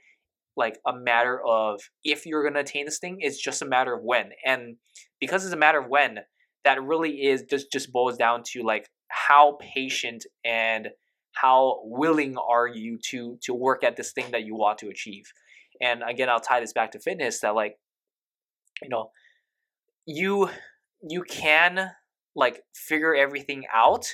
like 0.56 0.79
a 0.87 0.93
matter 0.93 1.41
of 1.47 1.81
if 2.05 2.26
you're 2.26 2.43
going 2.43 2.55
to 2.55 2.61
attain 2.61 2.85
this 2.85 2.99
thing 2.99 3.19
it's 3.20 3.41
just 3.41 3.62
a 3.62 3.67
matter 3.67 3.94
of 3.94 4.02
when. 4.02 4.31
And 4.44 4.76
because 5.20 5.44
it's 5.44 5.55
a 5.55 5.58
matter 5.58 5.79
of 5.79 5.88
when 5.88 6.20
that 6.64 6.82
really 6.82 7.23
is 7.26 7.43
just 7.43 7.73
just 7.73 7.93
boils 7.93 8.17
down 8.17 8.43
to 8.52 8.62
like 8.62 8.88
how 9.08 9.58
patient 9.61 10.26
and 10.44 10.88
how 11.32 11.81
willing 11.85 12.37
are 12.37 12.67
you 12.67 12.99
to 13.11 13.38
to 13.43 13.55
work 13.55 13.85
at 13.85 13.97
this 13.97 14.12
thing 14.12 14.31
that 14.32 14.44
you 14.44 14.55
want 14.55 14.79
to 14.79 14.88
achieve. 14.88 15.32
And 15.81 16.02
again 16.06 16.29
i'll 16.29 16.41
tie 16.41 16.61
this 16.61 16.73
back 16.73 16.93
to 16.93 16.99
fitness 16.99 17.41
that 17.41 17.55
like 17.55 17.79
you 18.82 18.88
know 18.88 19.11
you 20.06 20.50
you 21.08 21.23
can 21.23 21.91
like 22.35 22.62
figure 22.75 23.14
everything 23.14 23.64
out 23.73 24.06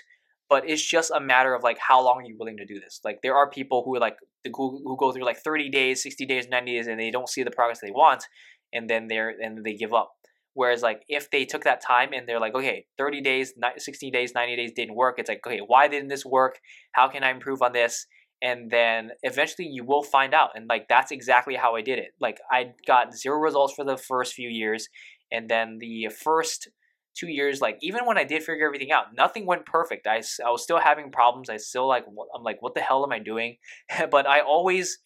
but 0.49 0.69
it's 0.69 0.85
just 0.85 1.11
a 1.11 1.21
matter 1.21 1.55
of 1.55 1.63
like 1.63 1.79
how 1.79 2.03
long 2.03 2.19
are 2.19 2.25
you 2.25 2.37
willing 2.39 2.57
to 2.59 2.65
do 2.65 2.79
this? 2.79 3.01
Like 3.05 3.21
there 3.23 3.35
are 3.35 3.51
people 3.51 3.83
who 3.85 3.97
are 3.97 4.01
like 4.01 4.17
who, 4.45 4.81
who 4.85 4.97
go 4.97 5.13
through 5.13 5.25
like 5.25 5.39
30 5.39 5.71
days 5.71 6.03
60 6.03 6.27
days 6.27 6.49
90 6.49 6.73
days 6.73 6.87
and 6.87 7.01
they 7.01 7.11
don't 7.11 7.29
see 7.29 7.43
the 7.43 7.51
progress 7.51 7.81
they 7.81 7.91
want 7.91 8.25
and 8.73 8.89
then 8.89 9.09
they're 9.09 9.35
and 9.41 9.65
they 9.65 9.75
give 9.75 9.93
up. 9.93 10.13
Whereas 10.55 10.83
like 10.83 11.03
if 11.09 11.31
they 11.31 11.45
took 11.45 11.65
that 11.65 11.83
time 11.85 12.11
and 12.13 12.29
they're 12.29 12.41
like 12.41 12.55
okay 12.55 12.87
30 12.99 13.21
days 13.23 13.55
60 13.77 14.11
days 14.11 14.33
90 14.35 14.57
days 14.57 14.73
didn't 14.75 14.95
work 14.95 15.17
it's 15.19 15.29
like 15.29 15.47
okay 15.47 15.61
why 15.67 15.89
didn't 15.89 16.09
this 16.09 16.25
work? 16.25 16.59
How 16.93 17.09
can 17.09 17.23
i 17.23 17.31
improve 17.31 17.63
on 17.63 17.73
this? 17.73 18.07
And 18.43 18.71
then 18.71 19.13
eventually 19.23 19.67
you 19.67 19.83
will 19.83 20.03
find 20.03 20.35
out 20.35 20.51
and 20.55 20.69
like 20.69 20.87
that's 20.89 21.11
exactly 21.11 21.57
how 21.57 21.75
i 21.75 21.83
did 21.83 21.99
it. 21.99 22.11
Like 22.21 22.39
i 22.51 22.73
got 22.87 23.17
zero 23.17 23.39
results 23.39 23.75
for 23.75 23.85
the 23.85 23.97
first 23.97 24.35
few 24.35 24.49
years 24.49 24.89
and 25.33 25.49
then 25.49 25.79
the 25.81 26.09
first 26.09 26.69
two 27.17 27.29
years, 27.29 27.61
like 27.61 27.79
even 27.81 28.07
when 28.07 28.19
I 28.19 28.25
did 28.25 28.43
figure 28.43 28.67
everything 28.67 28.93
out, 28.93 29.15
nothing 29.15 29.47
went 29.47 29.67
perfect. 29.67 30.07
I, 30.07 30.23
I 30.45 30.51
was 30.51 30.63
still 30.63 30.79
having 30.79 31.11
problems. 31.11 31.51
I 31.51 31.57
still 31.57 31.89
like, 31.89 32.05
I'm 32.35 32.43
like, 32.43 32.61
what 32.61 32.75
the 32.75 32.81
hell 32.81 33.05
am 33.05 33.13
I 33.13 33.19
doing? 33.19 33.57
but 34.11 34.27
I 34.27 34.41
always, 34.41 34.99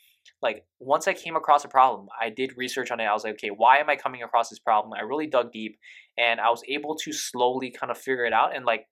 like, 0.42 0.64
once 0.78 1.08
I 1.08 1.14
came 1.14 1.36
across 1.36 1.64
a 1.64 1.68
problem, 1.68 2.08
I 2.20 2.30
did 2.30 2.56
research 2.56 2.90
on 2.90 3.00
it. 3.00 3.04
I 3.04 3.12
was 3.12 3.24
like, 3.24 3.34
okay, 3.34 3.50
why 3.50 3.78
am 3.78 3.88
I 3.88 3.96
coming 3.96 4.22
across 4.22 4.50
this 4.50 4.58
problem? 4.58 4.92
I 4.92 5.02
really 5.02 5.26
dug 5.26 5.52
deep 5.52 5.78
and 6.18 6.40
I 6.40 6.50
was 6.50 6.62
able 6.68 6.96
to 6.96 7.12
slowly 7.12 7.70
kind 7.70 7.90
of 7.90 7.98
figure 7.98 8.24
it 8.24 8.32
out. 8.32 8.54
And 8.54 8.64
like, 8.64 8.86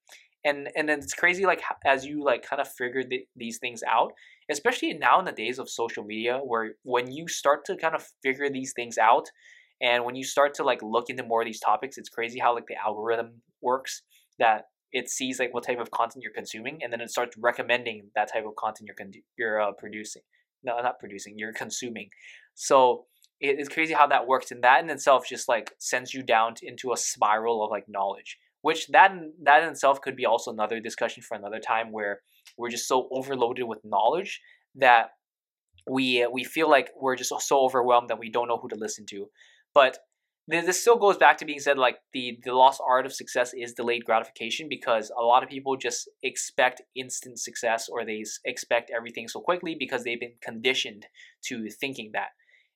and 0.44 0.68
and 0.76 0.88
then 0.88 0.98
it's 1.00 1.14
crazy 1.14 1.46
like 1.46 1.62
as 1.84 2.04
you 2.04 2.22
like 2.24 2.42
kind 2.42 2.60
of 2.60 2.68
figure 2.68 3.02
the, 3.02 3.26
these 3.36 3.58
things 3.58 3.82
out 3.82 4.12
especially 4.50 4.94
now 4.94 5.18
in 5.18 5.24
the 5.24 5.32
days 5.32 5.58
of 5.58 5.68
social 5.68 6.04
media 6.04 6.38
where 6.38 6.74
when 6.82 7.10
you 7.10 7.28
start 7.28 7.64
to 7.64 7.76
kind 7.76 7.94
of 7.94 8.06
figure 8.22 8.48
these 8.48 8.72
things 8.74 8.98
out 8.98 9.28
and 9.80 10.04
when 10.04 10.16
you 10.16 10.24
start 10.24 10.54
to 10.54 10.64
like 10.64 10.82
look 10.82 11.08
into 11.08 11.22
more 11.22 11.42
of 11.42 11.46
these 11.46 11.60
topics, 11.60 11.98
it's 11.98 12.08
crazy 12.08 12.38
how 12.38 12.54
like 12.54 12.66
the 12.66 12.76
algorithm 12.76 13.42
works 13.62 14.02
that 14.38 14.66
it 14.92 15.08
sees 15.08 15.38
like 15.38 15.52
what 15.52 15.64
type 15.64 15.78
of 15.78 15.90
content 15.90 16.22
you're 16.22 16.32
consuming 16.32 16.78
and 16.82 16.92
then 16.92 17.00
it 17.00 17.10
starts 17.10 17.36
recommending 17.38 18.08
that 18.14 18.32
type 18.32 18.46
of 18.46 18.56
content 18.56 18.86
you're 18.86 18.94
con- 18.94 19.12
you're 19.36 19.60
uh, 19.60 19.72
producing. 19.72 20.22
No, 20.64 20.80
not 20.80 20.98
producing, 20.98 21.34
you're 21.36 21.52
consuming. 21.52 22.08
So 22.54 23.04
it's 23.40 23.68
crazy 23.68 23.94
how 23.94 24.06
that 24.08 24.26
works 24.26 24.50
and 24.50 24.64
that 24.64 24.82
in 24.82 24.90
itself 24.90 25.24
just 25.28 25.48
like 25.48 25.72
sends 25.78 26.12
you 26.12 26.22
down 26.22 26.54
into 26.62 26.92
a 26.92 26.96
spiral 26.96 27.64
of 27.64 27.70
like 27.70 27.84
knowledge 27.88 28.36
which 28.62 28.88
that 28.88 29.12
that 29.42 29.62
in 29.62 29.68
itself 29.68 30.00
could 30.00 30.16
be 30.16 30.26
also 30.26 30.50
another 30.50 30.80
discussion 30.80 31.22
for 31.22 31.36
another 31.36 31.60
time 31.60 31.92
where 31.92 32.20
we're 32.56 32.68
just 32.68 32.88
so 32.88 33.08
overloaded 33.12 33.64
with 33.66 33.78
knowledge 33.84 34.40
that 34.74 35.10
we 35.88 36.26
we 36.32 36.44
feel 36.44 36.68
like 36.68 36.90
we're 37.00 37.16
just 37.16 37.32
so 37.40 37.60
overwhelmed 37.60 38.10
that 38.10 38.18
we 38.18 38.30
don't 38.30 38.48
know 38.48 38.58
who 38.58 38.68
to 38.68 38.76
listen 38.76 39.06
to 39.06 39.28
but 39.78 39.98
this 40.48 40.80
still 40.80 40.96
goes 40.96 41.16
back 41.18 41.36
to 41.38 41.44
being 41.44 41.60
said 41.60 41.78
like 41.78 41.98
the 42.12 42.38
the 42.42 42.52
lost 42.52 42.80
art 42.94 43.06
of 43.06 43.12
success 43.12 43.52
is 43.54 43.74
delayed 43.74 44.04
gratification 44.04 44.66
because 44.68 45.12
a 45.16 45.22
lot 45.22 45.42
of 45.44 45.48
people 45.48 45.76
just 45.76 46.08
expect 46.22 46.82
instant 46.96 47.38
success 47.38 47.88
or 47.88 48.04
they 48.04 48.24
expect 48.44 48.90
everything 48.90 49.28
so 49.28 49.40
quickly 49.40 49.76
because 49.78 50.02
they've 50.02 50.24
been 50.26 50.40
conditioned 50.42 51.06
to 51.44 51.68
thinking 51.70 52.10
that. 52.14 52.30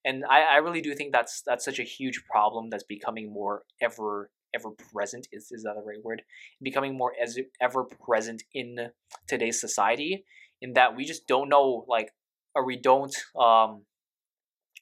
And 0.05 0.25
I, 0.29 0.43
I 0.55 0.57
really 0.57 0.83
do 0.83 0.95
think 0.95 1.13
that's 1.13 1.43
that's 1.45 1.65
such 1.65 1.81
a 1.81 1.91
huge 1.97 2.23
problem 2.31 2.71
that's 2.71 2.85
becoming 2.85 3.33
more 3.33 3.63
ever 3.81 4.31
ever 4.55 4.71
present 4.93 5.27
is, 5.33 5.51
is 5.51 5.63
that 5.63 5.75
the 5.75 5.83
right 5.83 6.05
word? 6.05 6.23
Becoming 6.63 6.97
more 6.97 7.13
as 7.21 7.39
ever 7.61 7.85
present 7.85 8.43
in 8.53 8.91
today's 9.27 9.61
society 9.61 10.25
in 10.61 10.75
that 10.75 10.95
we 10.95 11.05
just 11.05 11.27
don't 11.27 11.49
know 11.49 11.85
like 11.89 12.11
or 12.55 12.67
we 12.67 12.77
don't 12.77 13.17
um 13.47 13.87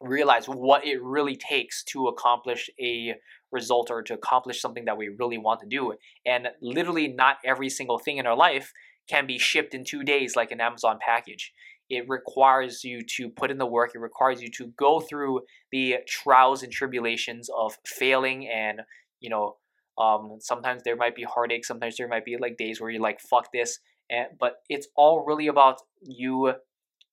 realize 0.00 0.46
what 0.46 0.84
it 0.84 1.02
really 1.02 1.36
takes 1.36 1.84
to 1.84 2.08
accomplish 2.08 2.70
a 2.80 3.14
result 3.52 3.90
or 3.90 4.02
to 4.02 4.14
accomplish 4.14 4.60
something 4.60 4.84
that 4.86 4.96
we 4.96 5.08
really 5.08 5.38
want 5.38 5.60
to 5.60 5.66
do. 5.66 5.94
And 6.24 6.48
literally, 6.62 7.08
not 7.08 7.36
every 7.44 7.68
single 7.68 7.98
thing 7.98 8.18
in 8.18 8.26
our 8.26 8.36
life 8.36 8.72
can 9.08 9.26
be 9.26 9.38
shipped 9.38 9.74
in 9.74 9.84
two 9.84 10.02
days 10.02 10.36
like 10.36 10.52
an 10.52 10.60
Amazon 10.60 10.98
package. 11.04 11.52
It 11.88 12.08
requires 12.08 12.84
you 12.84 13.02
to 13.16 13.28
put 13.28 13.50
in 13.50 13.58
the 13.58 13.66
work, 13.66 13.92
it 13.94 13.98
requires 13.98 14.40
you 14.40 14.48
to 14.58 14.68
go 14.78 15.00
through 15.00 15.40
the 15.72 15.96
trials 16.06 16.62
and 16.62 16.72
tribulations 16.72 17.48
of 17.56 17.76
failing 17.84 18.48
and, 18.48 18.82
you 19.18 19.28
know, 19.28 19.56
um, 19.98 20.36
sometimes 20.40 20.82
there 20.84 20.96
might 20.96 21.16
be 21.16 21.24
heartache, 21.24 21.64
sometimes 21.64 21.96
there 21.96 22.08
might 22.08 22.24
be 22.24 22.36
like 22.40 22.56
days 22.56 22.80
where 22.80 22.90
you're 22.90 23.02
like, 23.02 23.20
fuck 23.20 23.48
this. 23.52 23.80
And, 24.08 24.28
but 24.38 24.56
it's 24.68 24.86
all 24.96 25.24
really 25.26 25.48
about 25.48 25.80
you 26.00 26.54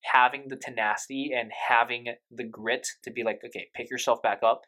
having 0.04 0.46
the 0.48 0.56
tenacity 0.56 1.32
and 1.36 1.52
having 1.70 2.08
the 2.32 2.44
grit 2.44 2.88
to 3.04 3.12
be 3.12 3.24
like, 3.24 3.40
okay, 3.46 3.68
pick 3.76 3.90
yourself 3.90 4.22
back 4.22 4.40
up. 4.44 4.62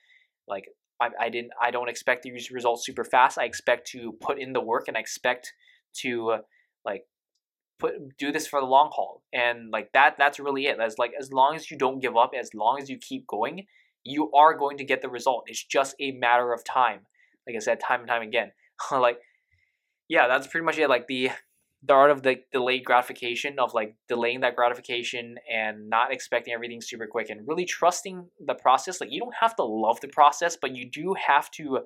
Like 0.47 0.65
I, 1.01 1.09
I 1.19 1.29
didn't, 1.29 1.51
I 1.61 1.71
don't 1.71 1.89
expect 1.89 2.23
these 2.23 2.51
results 2.51 2.85
super 2.85 3.03
fast. 3.03 3.37
I 3.37 3.45
expect 3.45 3.87
to 3.91 4.13
put 4.21 4.39
in 4.39 4.53
the 4.53 4.61
work 4.61 4.87
and 4.87 4.97
I 4.97 4.99
expect 4.99 5.53
to 6.01 6.31
uh, 6.31 6.37
like 6.85 7.03
put 7.79 7.93
do 8.17 8.31
this 8.31 8.47
for 8.47 8.59
the 8.59 8.65
long 8.65 8.89
haul. 8.93 9.23
And 9.33 9.69
like 9.71 9.91
that, 9.93 10.15
that's 10.17 10.39
really 10.39 10.65
it. 10.65 10.79
As 10.79 10.97
like 10.97 11.11
as 11.19 11.31
long 11.31 11.55
as 11.55 11.71
you 11.71 11.77
don't 11.77 12.01
give 12.01 12.17
up, 12.17 12.31
as 12.37 12.53
long 12.53 12.77
as 12.81 12.89
you 12.89 12.97
keep 12.97 13.27
going, 13.27 13.65
you 14.03 14.31
are 14.33 14.57
going 14.57 14.77
to 14.77 14.83
get 14.83 15.01
the 15.01 15.09
result. 15.09 15.43
It's 15.47 15.63
just 15.63 15.95
a 15.99 16.11
matter 16.11 16.53
of 16.53 16.63
time. 16.63 17.01
Like 17.47 17.55
I 17.55 17.59
said, 17.59 17.79
time 17.79 18.01
and 18.01 18.09
time 18.09 18.21
again. 18.21 18.51
like 18.91 19.19
yeah, 20.07 20.27
that's 20.27 20.47
pretty 20.47 20.65
much 20.65 20.77
it. 20.77 20.89
Like 20.89 21.07
the 21.07 21.29
the 21.81 21.93
art 21.93 22.11
of 22.11 22.23
the 22.23 22.35
delayed 22.51 22.83
gratification 22.83 23.57
of 23.57 23.73
like 23.73 23.95
delaying 24.07 24.41
that 24.41 24.55
gratification 24.55 25.37
and 25.51 25.89
not 25.89 26.11
expecting 26.11 26.53
everything 26.53 26.81
super 26.81 27.07
quick 27.07 27.29
and 27.29 27.47
really 27.47 27.65
trusting 27.65 28.25
the 28.45 28.53
process 28.53 28.99
like 28.99 29.11
you 29.11 29.19
don't 29.19 29.35
have 29.39 29.55
to 29.55 29.63
love 29.63 29.99
the 30.01 30.07
process 30.09 30.57
but 30.61 30.75
you 30.75 30.89
do 30.89 31.15
have 31.27 31.49
to 31.51 31.79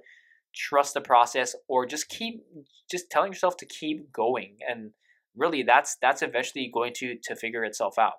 trust 0.53 0.93
the 0.93 1.01
process 1.01 1.55
or 1.67 1.85
just 1.85 2.09
keep 2.09 2.43
just 2.89 3.09
telling 3.09 3.31
yourself 3.31 3.57
to 3.57 3.65
keep 3.65 4.11
going 4.11 4.57
and 4.67 4.91
really 5.35 5.63
that's 5.63 5.97
that's 6.01 6.21
eventually 6.21 6.69
going 6.73 6.93
to 6.93 7.15
to 7.23 7.35
figure 7.35 7.63
itself 7.63 7.97
out. 7.97 8.13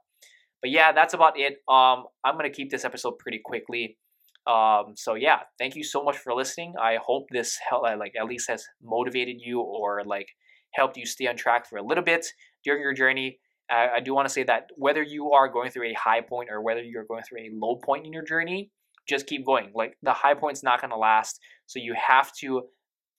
But 0.61 0.71
yeah 0.71 0.93
that's 0.93 1.15
about 1.15 1.39
it. 1.39 1.55
Um 1.69 2.05
i'm 2.25 2.37
gonna 2.37 2.51
keep 2.51 2.71
this 2.71 2.85
episode 2.85 3.19
pretty 3.19 3.41
quickly. 3.45 3.99
Um 4.47 4.95
so 4.97 5.15
yeah 5.15 5.41
thank 5.59 5.77
you 5.77 5.85
so 5.85 6.03
much 6.03 6.19
for 6.19 6.35
listening. 6.35 6.75
I 6.81 6.99
hope 7.05 7.27
this 7.31 7.59
like 7.73 8.13
at 8.21 8.27
least 8.27 8.49
has 8.49 8.65
motivated 8.83 9.37
you 9.39 9.61
or 9.61 10.03
like 10.05 10.29
helped 10.75 10.97
you 10.97 11.07
stay 11.07 11.27
on 11.27 11.37
track 11.37 11.69
for 11.69 11.79
a 11.79 11.83
little 11.83 12.05
bit 12.05 12.27
during 12.65 12.83
your 12.83 12.95
journey. 12.95 13.39
Uh, 13.71 13.87
I 13.97 14.01
do 14.01 14.15
want 14.15 14.29
to 14.29 14.33
say 14.33 14.43
that 14.45 14.69
whether 14.77 15.03
you 15.03 15.33
are 15.33 15.49
going 15.49 15.71
through 15.71 15.89
a 15.89 15.95
high 15.95 16.21
point 16.21 16.51
or 16.51 16.61
whether 16.63 16.83
you're 16.83 17.05
going 17.05 17.23
through 17.23 17.41
a 17.41 17.51
low 17.55 17.77
point 17.77 18.07
in 18.07 18.13
your 18.13 18.25
journey, 18.25 18.71
just 19.09 19.27
keep 19.27 19.45
going. 19.45 19.73
Like 19.75 19.97
the 20.03 20.13
high 20.13 20.35
point's 20.35 20.63
not 20.63 20.81
going 20.81 20.91
to 20.91 20.97
last, 20.97 21.41
so 21.67 21.79
you 21.79 21.95
have 22.09 22.33
to 22.41 22.63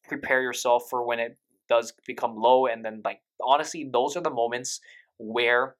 prepare 0.07 0.41
yourself 0.41 0.83
for 0.89 1.05
when 1.05 1.19
it 1.19 1.37
does 1.69 1.93
become 2.05 2.35
low. 2.35 2.67
And 2.67 2.83
then, 2.83 3.01
like 3.03 3.19
honestly, 3.41 3.89
those 3.91 4.15
are 4.15 4.21
the 4.21 4.29
moments 4.29 4.79
where 5.17 5.75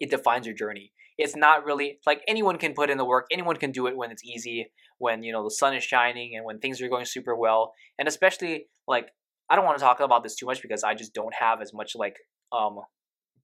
it 0.00 0.10
defines 0.10 0.46
your 0.46 0.54
journey. 0.54 0.92
It's 1.18 1.36
not 1.36 1.64
really 1.64 1.98
like 2.06 2.22
anyone 2.26 2.56
can 2.56 2.72
put 2.72 2.90
in 2.90 2.98
the 2.98 3.04
work. 3.04 3.26
Anyone 3.30 3.56
can 3.56 3.72
do 3.72 3.86
it 3.86 3.96
when 3.96 4.10
it's 4.10 4.24
easy, 4.24 4.70
when 4.98 5.22
you 5.22 5.32
know 5.32 5.44
the 5.44 5.50
sun 5.50 5.74
is 5.74 5.84
shining, 5.84 6.34
and 6.36 6.44
when 6.44 6.58
things 6.58 6.80
are 6.80 6.88
going 6.88 7.04
super 7.04 7.36
well. 7.36 7.74
And 7.98 8.08
especially 8.08 8.66
like 8.86 9.10
I 9.50 9.56
don't 9.56 9.64
want 9.64 9.78
to 9.78 9.84
talk 9.84 10.00
about 10.00 10.22
this 10.22 10.36
too 10.36 10.46
much 10.46 10.62
because 10.62 10.84
I 10.84 10.94
just 10.94 11.12
don't 11.12 11.34
have 11.34 11.60
as 11.60 11.74
much 11.74 11.96
like 11.96 12.16
um 12.52 12.78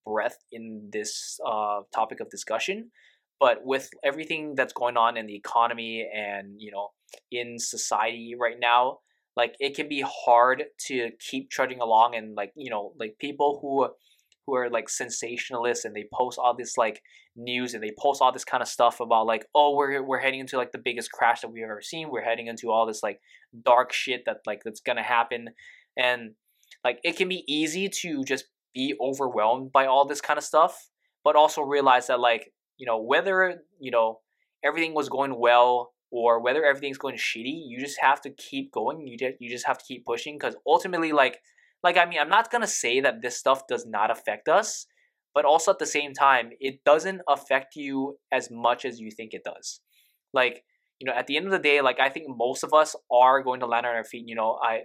breadth 0.06 0.38
in 0.52 0.88
this 0.92 1.38
uh 1.46 1.80
topic 1.92 2.20
of 2.20 2.30
discussion. 2.30 2.90
But 3.38 3.58
with 3.64 3.90
everything 4.02 4.54
that's 4.54 4.72
going 4.72 4.96
on 4.96 5.18
in 5.18 5.26
the 5.26 5.34
economy 5.34 6.08
and 6.14 6.54
you 6.58 6.70
know 6.70 6.90
in 7.30 7.58
society 7.58 8.34
right 8.38 8.56
now, 8.58 9.00
like 9.36 9.54
it 9.60 9.74
can 9.74 9.88
be 9.88 10.02
hard 10.06 10.64
to 10.86 11.10
keep 11.18 11.50
trudging 11.50 11.80
along 11.80 12.14
and 12.14 12.36
like 12.36 12.52
you 12.56 12.70
know 12.70 12.92
like 12.98 13.16
people 13.18 13.58
who 13.60 13.88
who 14.46 14.54
are 14.54 14.70
like 14.70 14.86
sensationalists 14.86 15.84
and 15.84 15.94
they 15.94 16.06
post 16.14 16.38
all 16.38 16.54
this 16.54 16.78
like 16.78 17.02
news 17.34 17.74
and 17.74 17.82
they 17.82 17.92
post 17.98 18.22
all 18.22 18.32
this 18.32 18.44
kind 18.44 18.62
of 18.62 18.68
stuff 18.68 19.00
about 19.00 19.26
like 19.26 19.44
oh 19.54 19.74
we're 19.74 20.02
we're 20.02 20.20
heading 20.20 20.40
into 20.40 20.56
like 20.56 20.72
the 20.72 20.78
biggest 20.78 21.10
crash 21.10 21.40
that 21.40 21.48
we've 21.48 21.64
ever 21.64 21.82
seen 21.82 22.08
we're 22.10 22.22
heading 22.22 22.46
into 22.46 22.70
all 22.70 22.86
this 22.86 23.02
like 23.02 23.20
dark 23.64 23.92
shit 23.92 24.22
that 24.24 24.38
like 24.46 24.62
that's 24.64 24.80
gonna 24.80 25.02
happen 25.02 25.48
and 25.96 26.32
like 26.84 27.00
it 27.02 27.16
can 27.16 27.28
be 27.28 27.44
easy 27.48 27.88
to 27.88 28.24
just 28.24 28.46
be 28.74 28.94
overwhelmed 29.00 29.72
by 29.72 29.86
all 29.86 30.06
this 30.06 30.20
kind 30.20 30.38
of 30.38 30.44
stuff, 30.44 30.90
but 31.24 31.36
also 31.36 31.62
realize 31.62 32.06
that 32.08 32.20
like, 32.20 32.52
you 32.76 32.86
know, 32.86 33.00
whether, 33.00 33.62
you 33.80 33.90
know, 33.90 34.20
everything 34.64 34.94
was 34.94 35.08
going 35.08 35.38
well 35.38 35.92
or 36.10 36.40
whether 36.40 36.64
everything's 36.64 36.98
going 36.98 37.16
shitty, 37.16 37.62
you 37.66 37.78
just 37.80 38.00
have 38.00 38.20
to 38.20 38.30
keep 38.30 38.72
going. 38.72 39.06
You 39.06 39.16
just 39.18 39.34
you 39.40 39.50
just 39.50 39.66
have 39.66 39.78
to 39.78 39.84
keep 39.84 40.04
pushing 40.04 40.36
because 40.36 40.56
ultimately 40.66 41.12
like 41.12 41.40
like 41.82 41.96
I 41.96 42.04
mean, 42.04 42.18
I'm 42.20 42.28
not 42.28 42.50
going 42.50 42.62
to 42.62 42.68
say 42.68 43.00
that 43.00 43.22
this 43.22 43.36
stuff 43.36 43.66
does 43.66 43.86
not 43.86 44.10
affect 44.10 44.48
us, 44.48 44.86
but 45.34 45.44
also 45.44 45.70
at 45.70 45.78
the 45.78 45.86
same 45.86 46.12
time, 46.12 46.50
it 46.60 46.84
doesn't 46.84 47.20
affect 47.28 47.76
you 47.76 48.18
as 48.32 48.50
much 48.50 48.84
as 48.84 49.00
you 49.00 49.10
think 49.10 49.34
it 49.34 49.44
does. 49.44 49.80
Like, 50.32 50.64
you 50.98 51.06
know, 51.06 51.16
at 51.16 51.26
the 51.26 51.36
end 51.36 51.46
of 51.46 51.52
the 51.52 51.58
day, 51.58 51.80
like 51.80 52.00
I 52.00 52.08
think 52.08 52.26
most 52.28 52.62
of 52.62 52.72
us 52.72 52.96
are 53.10 53.42
going 53.42 53.60
to 53.60 53.66
land 53.66 53.86
on 53.86 53.94
our 53.94 54.04
feet. 54.04 54.24
You 54.26 54.34
know, 54.34 54.58
I 54.62 54.82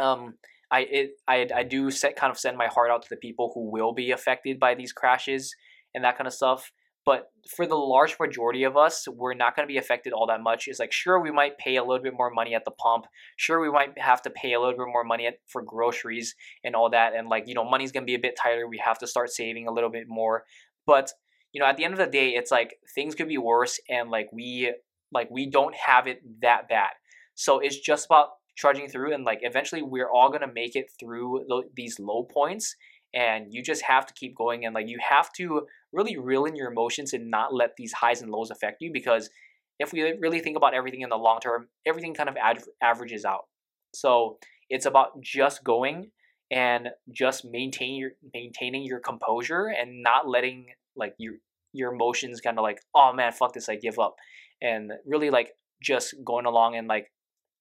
um, 0.00 0.34
I 0.70 0.80
it 0.90 1.10
I 1.28 1.46
I 1.54 1.62
do 1.64 1.90
set 1.90 2.16
kind 2.16 2.30
of 2.30 2.38
send 2.38 2.56
my 2.56 2.66
heart 2.66 2.90
out 2.90 3.02
to 3.02 3.08
the 3.10 3.16
people 3.16 3.52
who 3.54 3.70
will 3.70 3.92
be 3.92 4.10
affected 4.10 4.58
by 4.58 4.74
these 4.74 4.92
crashes 4.92 5.54
and 5.94 6.04
that 6.04 6.16
kind 6.16 6.26
of 6.26 6.32
stuff. 6.32 6.72
But 7.04 7.32
for 7.56 7.66
the 7.66 7.74
large 7.74 8.16
majority 8.20 8.62
of 8.62 8.76
us, 8.76 9.08
we're 9.08 9.34
not 9.34 9.56
going 9.56 9.66
to 9.66 9.72
be 9.72 9.76
affected 9.76 10.12
all 10.12 10.28
that 10.28 10.40
much. 10.40 10.68
It's 10.68 10.78
like 10.78 10.92
sure 10.92 11.20
we 11.20 11.32
might 11.32 11.58
pay 11.58 11.76
a 11.76 11.84
little 11.84 12.02
bit 12.02 12.14
more 12.16 12.30
money 12.30 12.54
at 12.54 12.64
the 12.64 12.70
pump. 12.70 13.06
Sure 13.36 13.60
we 13.60 13.70
might 13.70 13.98
have 13.98 14.22
to 14.22 14.30
pay 14.30 14.52
a 14.52 14.60
little 14.60 14.76
bit 14.76 14.86
more 14.86 15.02
money 15.04 15.26
at, 15.26 15.34
for 15.48 15.62
groceries 15.62 16.34
and 16.64 16.76
all 16.76 16.90
that. 16.90 17.14
And 17.14 17.28
like 17.28 17.44
you 17.46 17.54
know 17.54 17.68
money's 17.68 17.92
going 17.92 18.04
to 18.04 18.10
be 18.10 18.14
a 18.14 18.20
bit 18.20 18.38
tighter. 18.40 18.66
We 18.66 18.80
have 18.84 18.98
to 18.98 19.06
start 19.06 19.30
saving 19.30 19.66
a 19.66 19.72
little 19.72 19.90
bit 19.90 20.06
more. 20.08 20.44
But 20.86 21.10
you 21.52 21.60
know 21.60 21.66
at 21.66 21.76
the 21.76 21.84
end 21.84 21.92
of 21.92 21.98
the 21.98 22.06
day, 22.06 22.30
it's 22.30 22.50
like 22.50 22.76
things 22.94 23.14
could 23.14 23.28
be 23.28 23.38
worse, 23.38 23.78
and 23.90 24.10
like 24.10 24.28
we 24.32 24.72
like 25.12 25.28
we 25.30 25.50
don't 25.50 25.74
have 25.74 26.06
it 26.06 26.22
that 26.40 26.68
bad. 26.68 26.90
So 27.34 27.58
it's 27.58 27.78
just 27.78 28.06
about 28.06 28.28
trudging 28.56 28.88
through 28.88 29.14
and 29.14 29.24
like 29.24 29.38
eventually 29.42 29.82
we're 29.82 30.10
all 30.10 30.28
going 30.28 30.42
to 30.42 30.52
make 30.52 30.76
it 30.76 30.90
through 31.00 31.44
lo- 31.48 31.62
these 31.74 31.98
low 31.98 32.24
points 32.24 32.76
and 33.14 33.46
you 33.50 33.62
just 33.62 33.82
have 33.82 34.06
to 34.06 34.14
keep 34.14 34.36
going 34.36 34.64
and 34.64 34.74
like 34.74 34.88
you 34.88 34.98
have 35.06 35.32
to 35.32 35.66
really 35.92 36.16
reel 36.16 36.44
in 36.44 36.56
your 36.56 36.70
emotions 36.70 37.12
and 37.12 37.30
not 37.30 37.54
let 37.54 37.76
these 37.76 37.92
highs 37.92 38.22
and 38.22 38.30
lows 38.30 38.50
affect 38.50 38.76
you 38.80 38.90
because 38.92 39.30
if 39.78 39.92
we 39.92 40.02
really 40.20 40.40
think 40.40 40.56
about 40.56 40.74
everything 40.74 41.00
in 41.00 41.08
the 41.08 41.16
long 41.16 41.40
term 41.40 41.68
everything 41.86 42.14
kind 42.14 42.28
of 42.28 42.36
ad- 42.36 42.62
averages 42.82 43.24
out. 43.24 43.46
So 43.94 44.38
it's 44.70 44.86
about 44.86 45.20
just 45.20 45.64
going 45.64 46.10
and 46.50 46.90
just 47.10 47.44
maintaining 47.44 47.96
your 47.96 48.10
maintaining 48.34 48.84
your 48.84 49.00
composure 49.00 49.66
and 49.68 50.02
not 50.02 50.28
letting 50.28 50.66
like 50.96 51.14
your 51.18 51.34
your 51.72 51.92
emotions 51.92 52.40
kind 52.40 52.58
of 52.58 52.62
like 52.62 52.80
oh 52.94 53.12
man 53.14 53.32
fuck 53.32 53.52
this 53.52 53.68
i 53.68 53.76
give 53.76 53.98
up. 53.98 54.14
And 54.60 54.92
really 55.06 55.30
like 55.30 55.52
just 55.82 56.14
going 56.24 56.46
along 56.46 56.76
and 56.76 56.86
like 56.86 57.10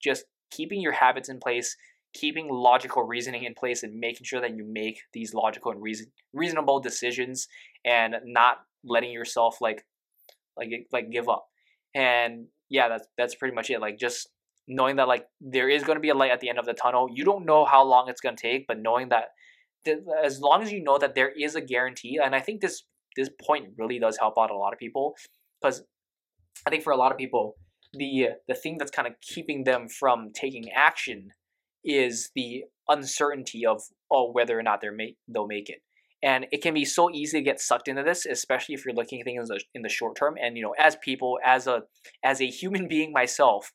just 0.02 0.26
keeping 0.52 0.82
your 0.82 0.92
habits 0.92 1.30
in 1.30 1.40
place, 1.40 1.76
keeping 2.14 2.50
logical 2.50 3.04
reasoning 3.04 3.44
in 3.44 3.54
place, 3.54 3.84
and 3.84 4.00
making 4.00 4.26
sure 4.26 4.42
that 4.42 4.56
you 4.56 4.66
make 4.66 5.02
these 5.14 5.34
logical 5.34 5.72
and 5.72 5.82
reason 5.82 6.08
reasonable 6.34 6.80
decisions, 6.80 7.48
and 7.86 8.16
not 8.26 8.58
letting 8.84 9.12
yourself 9.12 9.58
like 9.62 9.86
like 10.58 10.88
like 10.92 11.12
give 11.12 11.30
up. 11.30 11.48
And 11.96 12.48
yeah, 12.70 12.90
that's 12.90 13.08
that's 13.18 13.36
pretty 13.36 13.56
much 13.56 13.70
it. 13.70 13.82
Like 13.82 13.98
just 13.98 14.30
knowing 14.68 14.98
that 14.98 15.08
like 15.08 15.26
there 15.40 15.70
is 15.70 15.84
going 15.84 15.96
to 15.98 16.02
be 16.02 16.10
a 16.10 16.16
light 16.16 16.32
at 16.32 16.40
the 16.40 16.50
end 16.50 16.60
of 16.60 16.66
the 16.66 16.74
tunnel. 16.74 17.10
You 17.12 17.26
don't 17.26 17.46
know 17.46 17.66
how 17.66 17.84
long 17.84 18.10
it's 18.10 18.22
going 18.22 18.36
to 18.36 18.42
take, 18.42 18.68
but 18.68 18.80
knowing 18.80 19.10
that 19.10 19.30
as 20.24 20.40
long 20.40 20.62
as 20.62 20.72
you 20.72 20.84
know 20.84 20.98
that 20.98 21.16
there 21.16 21.30
is 21.30 21.56
a 21.56 21.62
guarantee, 21.62 22.20
and 22.24 22.36
I 22.36 22.40
think 22.40 22.62
this 22.62 22.84
this 23.16 23.30
point 23.42 23.70
really 23.78 24.00
does 24.00 24.18
help 24.18 24.36
out 24.40 24.52
a 24.52 24.58
lot 24.58 24.74
of 24.74 24.80
people 24.80 25.16
because 25.62 25.84
I 26.66 26.70
think 26.70 26.84
for 26.84 26.94
a 26.94 26.98
lot 26.98 27.12
of 27.12 27.18
people 27.18 27.56
the 27.94 28.30
the 28.48 28.56
thing 28.56 28.78
that's 28.78 28.92
kind 28.92 29.08
of 29.08 29.16
keeping 29.22 29.64
them 29.64 29.88
from 29.88 30.32
taking 30.34 30.70
action 30.72 31.32
is 31.84 32.32
the 32.36 32.64
uncertainty 32.88 33.66
of 33.66 33.82
oh 34.12 34.32
whether 34.32 34.58
or 34.58 34.64
not 34.64 34.82
they're 34.82 34.92
make 34.92 35.18
they'll 35.28 35.48
make 35.48 35.70
it. 35.70 35.82
And 36.24 36.46
it 36.52 36.62
can 36.62 36.76
be 36.76 36.86
so 36.86 37.10
easy 37.10 37.40
to 37.40 37.44
get 37.44 37.60
sucked 37.60 37.88
into 37.88 38.04
this 38.04 38.26
especially 38.26 38.76
if 38.76 38.86
you're 38.86 38.96
looking 38.96 39.20
at 39.20 39.26
things 39.26 39.50
in 39.50 39.56
the, 39.56 39.64
in 39.74 39.82
the 39.82 39.90
short 39.90 40.16
term. 40.16 40.36
And 40.42 40.56
you 40.58 40.64
know 40.64 40.76
as 40.78 40.96
people 40.98 41.40
as 41.44 41.68
a 41.68 41.84
as 42.24 42.42
a 42.42 42.48
human 42.48 42.88
being 42.90 43.12
myself 43.12 43.72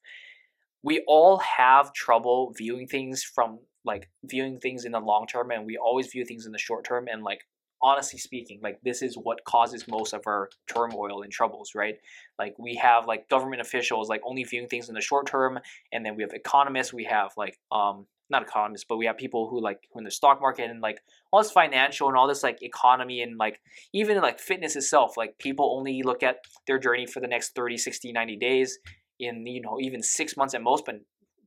we 0.82 1.02
all 1.08 1.38
have 1.38 1.92
trouble 1.92 2.52
viewing 2.56 2.86
things 2.86 3.24
from 3.24 3.58
like 3.84 4.08
viewing 4.24 4.58
things 4.58 4.84
in 4.84 4.92
the 4.92 5.00
long 5.00 5.26
term 5.26 5.50
and 5.50 5.66
we 5.66 5.76
always 5.76 6.08
view 6.08 6.24
things 6.24 6.46
in 6.46 6.52
the 6.52 6.58
short 6.58 6.84
term 6.84 7.06
and 7.10 7.22
like 7.22 7.40
honestly 7.82 8.18
speaking 8.18 8.60
like 8.62 8.78
this 8.82 9.02
is 9.02 9.16
what 9.16 9.44
causes 9.44 9.86
most 9.88 10.12
of 10.12 10.22
our 10.26 10.48
turmoil 10.66 11.22
and 11.22 11.32
troubles 11.32 11.72
right? 11.74 11.96
Like 12.38 12.54
we 12.58 12.76
have 12.76 13.06
like 13.06 13.28
government 13.28 13.60
officials 13.60 14.08
like 14.08 14.22
only 14.24 14.44
viewing 14.44 14.68
things 14.68 14.88
in 14.88 14.94
the 14.94 15.00
short 15.00 15.26
term 15.26 15.58
and 15.92 16.04
then 16.04 16.16
we 16.16 16.22
have 16.22 16.32
economists 16.32 16.92
we 16.92 17.04
have 17.04 17.32
like 17.36 17.58
um 17.72 18.06
not 18.28 18.42
economists 18.42 18.84
but 18.88 18.96
we 18.96 19.06
have 19.06 19.16
people 19.16 19.48
who 19.48 19.60
like 19.60 19.80
who 19.92 20.00
in 20.00 20.04
the 20.04 20.10
stock 20.10 20.40
market 20.40 20.68
and 20.68 20.80
like 20.80 20.98
all 21.32 21.40
this 21.40 21.52
financial 21.52 22.08
and 22.08 22.16
all 22.16 22.26
this 22.26 22.42
like 22.42 22.60
economy 22.62 23.22
and 23.22 23.38
like 23.38 23.60
even 23.92 24.20
like 24.20 24.40
fitness 24.40 24.74
itself 24.74 25.16
like 25.16 25.38
people 25.38 25.76
only 25.76 26.02
look 26.02 26.22
at 26.22 26.38
their 26.66 26.78
journey 26.78 27.06
for 27.06 27.20
the 27.20 27.28
next 27.28 27.54
30 27.54 27.76
60 27.76 28.10
90 28.12 28.36
days 28.36 28.78
in 29.20 29.46
you 29.46 29.60
know 29.60 29.78
even 29.80 30.02
six 30.02 30.36
months 30.36 30.54
at 30.54 30.62
most 30.62 30.84
but 30.84 30.96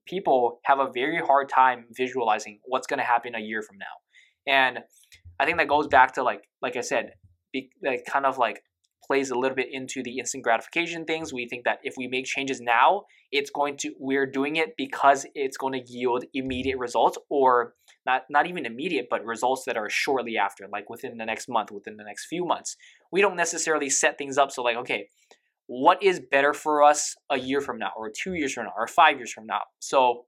people 0.10 0.60
have 0.64 0.80
a 0.80 0.90
very 0.92 1.20
hard 1.20 1.48
time 1.48 1.86
visualizing 1.92 2.60
what's 2.66 2.88
going 2.88 2.98
to 2.98 3.06
happen 3.06 3.36
a 3.36 3.40
year 3.40 3.62
from 3.62 3.78
now. 3.78 3.86
And 4.52 4.80
i 5.40 5.46
think 5.46 5.58
that 5.58 5.68
goes 5.68 5.88
back 5.88 6.14
to 6.14 6.24
like 6.24 6.44
like 6.62 6.76
i 6.76 6.82
said 6.82 7.14
be, 7.52 7.70
like 7.84 8.06
kind 8.06 8.26
of 8.26 8.38
like 8.38 8.64
plays 9.10 9.32
a 9.32 9.36
little 9.36 9.56
bit 9.56 9.68
into 9.72 10.04
the 10.04 10.20
instant 10.20 10.44
gratification 10.44 11.04
things. 11.04 11.34
We 11.34 11.48
think 11.48 11.64
that 11.66 11.80
if 11.84 11.96
we 11.98 12.08
make 12.08 12.26
changes 12.26 12.62
now 12.62 13.04
it's 13.32 13.50
going 13.50 13.78
to 13.78 13.94
we're 14.00 14.26
doing 14.26 14.56
it 14.56 14.76
because 14.78 15.26
it's 15.36 15.58
going 15.58 15.74
to 15.74 15.92
yield 15.92 16.26
immediate 16.34 16.78
results 16.78 17.18
or 17.30 17.76
not 18.06 18.24
not 18.30 18.48
even 18.48 18.66
immediate 18.66 19.08
but 19.10 19.24
results 19.26 19.64
that 19.66 19.78
are 19.78 19.90
shortly 19.90 20.38
after 20.38 20.68
like 20.72 20.90
within 20.90 21.18
the 21.18 21.26
next 21.26 21.48
month 21.48 21.72
within 21.72 21.98
the 21.98 22.04
next 22.04 22.26
few 22.26 22.46
months. 22.46 22.76
We 23.12 23.22
don't 23.22 23.36
necessarily 23.36 23.90
set 23.90 24.18
things 24.18 24.38
up 24.38 24.52
so 24.52 24.62
like 24.62 24.78
okay 24.78 25.08
what 25.68 26.02
is 26.02 26.20
better 26.20 26.54
for 26.54 26.84
us 26.84 27.16
a 27.30 27.38
year 27.38 27.62
from 27.62 27.78
now 27.78 27.92
or 27.96 28.10
two 28.10 28.34
years 28.34 28.54
from 28.54 28.66
now 28.66 28.74
or 28.76 28.88
five 28.88 29.18
years 29.18 29.32
from 29.32 29.46
now? 29.46 29.62
So 29.78 30.26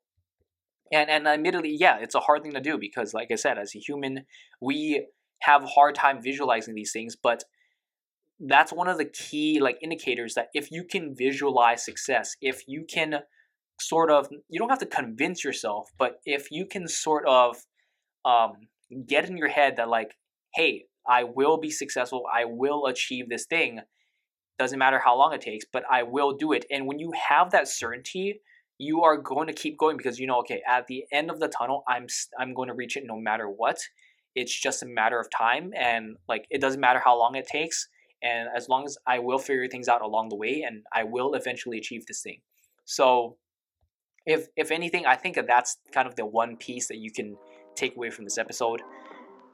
and 0.91 1.09
and 1.09 1.27
admittedly 1.27 1.75
yeah 1.77 1.97
it's 1.99 2.15
a 2.15 2.19
hard 2.19 2.43
thing 2.43 2.53
to 2.53 2.61
do 2.61 2.77
because 2.77 3.13
like 3.13 3.29
i 3.31 3.35
said 3.35 3.57
as 3.57 3.75
a 3.75 3.79
human 3.79 4.25
we 4.61 5.07
have 5.41 5.63
a 5.63 5.67
hard 5.67 5.95
time 5.95 6.21
visualizing 6.21 6.75
these 6.75 6.91
things 6.91 7.15
but 7.15 7.43
that's 8.39 8.73
one 8.73 8.87
of 8.87 8.97
the 8.97 9.05
key 9.05 9.59
like 9.59 9.77
indicators 9.81 10.33
that 10.33 10.47
if 10.53 10.71
you 10.71 10.83
can 10.83 11.15
visualize 11.15 11.83
success 11.83 12.35
if 12.41 12.63
you 12.67 12.85
can 12.87 13.19
sort 13.79 14.11
of 14.11 14.27
you 14.49 14.59
don't 14.59 14.69
have 14.69 14.79
to 14.79 14.85
convince 14.85 15.43
yourself 15.43 15.89
but 15.97 16.19
if 16.25 16.51
you 16.51 16.65
can 16.65 16.87
sort 16.87 17.25
of 17.27 17.57
um, 18.25 18.53
get 19.07 19.27
in 19.27 19.37
your 19.37 19.47
head 19.47 19.75
that 19.77 19.89
like 19.89 20.15
hey 20.53 20.85
i 21.07 21.23
will 21.23 21.57
be 21.57 21.71
successful 21.71 22.23
i 22.33 22.45
will 22.45 22.85
achieve 22.85 23.29
this 23.29 23.45
thing 23.45 23.81
doesn't 24.61 24.77
matter 24.79 24.99
how 24.99 25.17
long 25.17 25.33
it 25.33 25.41
takes, 25.41 25.65
but 25.71 25.83
I 25.89 26.03
will 26.03 26.33
do 26.33 26.51
it. 26.51 26.65
And 26.69 26.85
when 26.85 26.99
you 26.99 27.11
have 27.29 27.51
that 27.51 27.67
certainty, 27.67 28.41
you 28.81 29.03
are 29.03 29.15
going 29.15 29.45
to 29.45 29.53
keep 29.53 29.77
going 29.77 29.95
because 29.95 30.19
you 30.19 30.25
know, 30.25 30.39
okay, 30.39 30.61
at 30.67 30.87
the 30.87 31.05
end 31.11 31.29
of 31.29 31.39
the 31.39 31.47
tunnel, 31.47 31.83
I'm 31.87 32.07
I'm 32.39 32.53
going 32.53 32.67
to 32.67 32.73
reach 32.73 32.97
it 32.97 33.03
no 33.05 33.17
matter 33.19 33.47
what. 33.47 33.77
It's 34.33 34.59
just 34.59 34.81
a 34.81 34.87
matter 34.87 35.19
of 35.19 35.27
time, 35.29 35.71
and 35.77 36.17
like 36.27 36.45
it 36.49 36.61
doesn't 36.61 36.81
matter 36.81 36.99
how 37.03 37.17
long 37.17 37.35
it 37.35 37.45
takes. 37.45 37.87
And 38.23 38.49
as 38.55 38.69
long 38.69 38.85
as 38.85 38.97
I 39.07 39.19
will 39.19 39.39
figure 39.39 39.67
things 39.67 39.87
out 39.87 40.01
along 40.01 40.29
the 40.29 40.35
way, 40.35 40.63
and 40.67 40.83
I 40.93 41.03
will 41.03 41.33
eventually 41.33 41.77
achieve 41.77 42.05
this 42.07 42.21
thing. 42.21 42.41
So, 42.85 43.37
if 44.25 44.47
if 44.55 44.71
anything, 44.71 45.05
I 45.05 45.15
think 45.15 45.35
that 45.35 45.47
that's 45.47 45.77
kind 45.93 46.07
of 46.07 46.15
the 46.15 46.25
one 46.25 46.57
piece 46.57 46.87
that 46.87 46.97
you 46.97 47.11
can 47.11 47.37
take 47.75 47.95
away 47.95 48.09
from 48.09 48.25
this 48.25 48.37
episode 48.37 48.81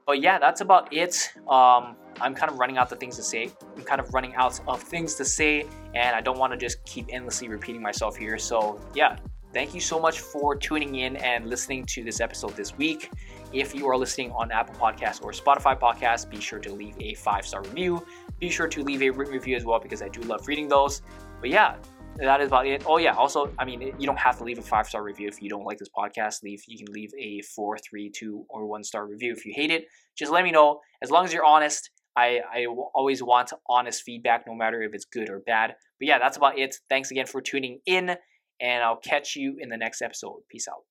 but 0.08 0.22
yeah, 0.22 0.38
that's 0.38 0.62
about 0.62 0.90
it. 0.90 1.30
Um, 1.50 1.94
I'm 2.18 2.34
kind 2.34 2.50
of 2.50 2.58
running 2.58 2.78
out 2.78 2.88
the 2.88 2.96
things 2.96 3.14
to 3.16 3.22
say. 3.22 3.50
I'm 3.76 3.84
kind 3.84 4.00
of 4.00 4.14
running 4.14 4.34
out 4.36 4.58
of 4.66 4.82
things 4.82 5.16
to 5.16 5.24
say, 5.24 5.66
and 5.94 6.16
I 6.16 6.22
don't 6.22 6.38
want 6.38 6.50
to 6.54 6.56
just 6.56 6.82
keep 6.86 7.08
endlessly 7.10 7.46
repeating 7.48 7.82
myself 7.82 8.16
here. 8.16 8.38
So 8.38 8.80
yeah, 8.94 9.18
thank 9.52 9.74
you 9.74 9.82
so 9.82 10.00
much 10.00 10.20
for 10.20 10.56
tuning 10.56 10.94
in 10.94 11.16
and 11.16 11.46
listening 11.46 11.84
to 11.88 12.02
this 12.02 12.22
episode 12.22 12.56
this 12.56 12.74
week. 12.78 13.10
If 13.52 13.74
you 13.74 13.86
are 13.86 13.98
listening 13.98 14.32
on 14.32 14.50
Apple 14.50 14.76
Podcasts 14.76 15.22
or 15.22 15.32
Spotify 15.32 15.78
Podcasts, 15.78 16.28
be 16.28 16.40
sure 16.40 16.58
to 16.58 16.72
leave 16.72 16.94
a 16.98 17.12
five 17.12 17.46
star 17.46 17.60
review. 17.60 18.06
Be 18.40 18.48
sure 18.48 18.66
to 18.66 18.82
leave 18.82 19.02
a 19.02 19.10
written 19.10 19.34
review 19.34 19.56
as 19.56 19.66
well 19.66 19.78
because 19.78 20.00
I 20.00 20.08
do 20.08 20.22
love 20.22 20.48
reading 20.48 20.68
those. 20.68 21.02
But 21.42 21.50
yeah, 21.50 21.76
that 22.20 22.40
is 22.40 22.48
about 22.48 22.66
it. 22.66 22.82
Oh 22.86 22.98
yeah, 22.98 23.14
also, 23.14 23.52
I 23.58 23.64
mean, 23.64 23.80
you 23.98 24.06
don't 24.06 24.18
have 24.18 24.38
to 24.38 24.44
leave 24.44 24.58
a 24.58 24.62
five 24.62 24.86
star 24.86 25.02
review 25.02 25.28
if 25.28 25.40
you 25.40 25.48
don't 25.48 25.64
like 25.64 25.78
this 25.78 25.88
podcast. 25.96 26.42
Leave 26.42 26.62
you 26.66 26.84
can 26.84 26.92
leave 26.92 27.10
a 27.18 27.42
four, 27.54 27.78
three, 27.78 28.10
two, 28.10 28.44
or 28.48 28.66
one 28.66 28.82
star 28.84 29.06
review 29.06 29.32
if 29.32 29.44
you 29.44 29.52
hate 29.54 29.70
it. 29.70 29.84
Just 30.16 30.32
let 30.32 30.44
me 30.44 30.50
know. 30.50 30.80
As 31.02 31.10
long 31.10 31.24
as 31.24 31.32
you're 31.32 31.44
honest, 31.44 31.90
I 32.16 32.40
I 32.52 32.66
always 32.66 33.22
want 33.22 33.52
honest 33.68 34.02
feedback, 34.02 34.44
no 34.46 34.54
matter 34.54 34.82
if 34.82 34.94
it's 34.94 35.04
good 35.04 35.30
or 35.30 35.40
bad. 35.40 35.74
But 36.00 36.08
yeah, 36.08 36.18
that's 36.18 36.36
about 36.36 36.58
it. 36.58 36.76
Thanks 36.88 37.10
again 37.10 37.26
for 37.26 37.40
tuning 37.40 37.80
in, 37.86 38.16
and 38.60 38.82
I'll 38.82 38.96
catch 38.96 39.36
you 39.36 39.56
in 39.60 39.68
the 39.68 39.76
next 39.76 40.02
episode. 40.02 40.40
Peace 40.50 40.66
out. 40.68 40.82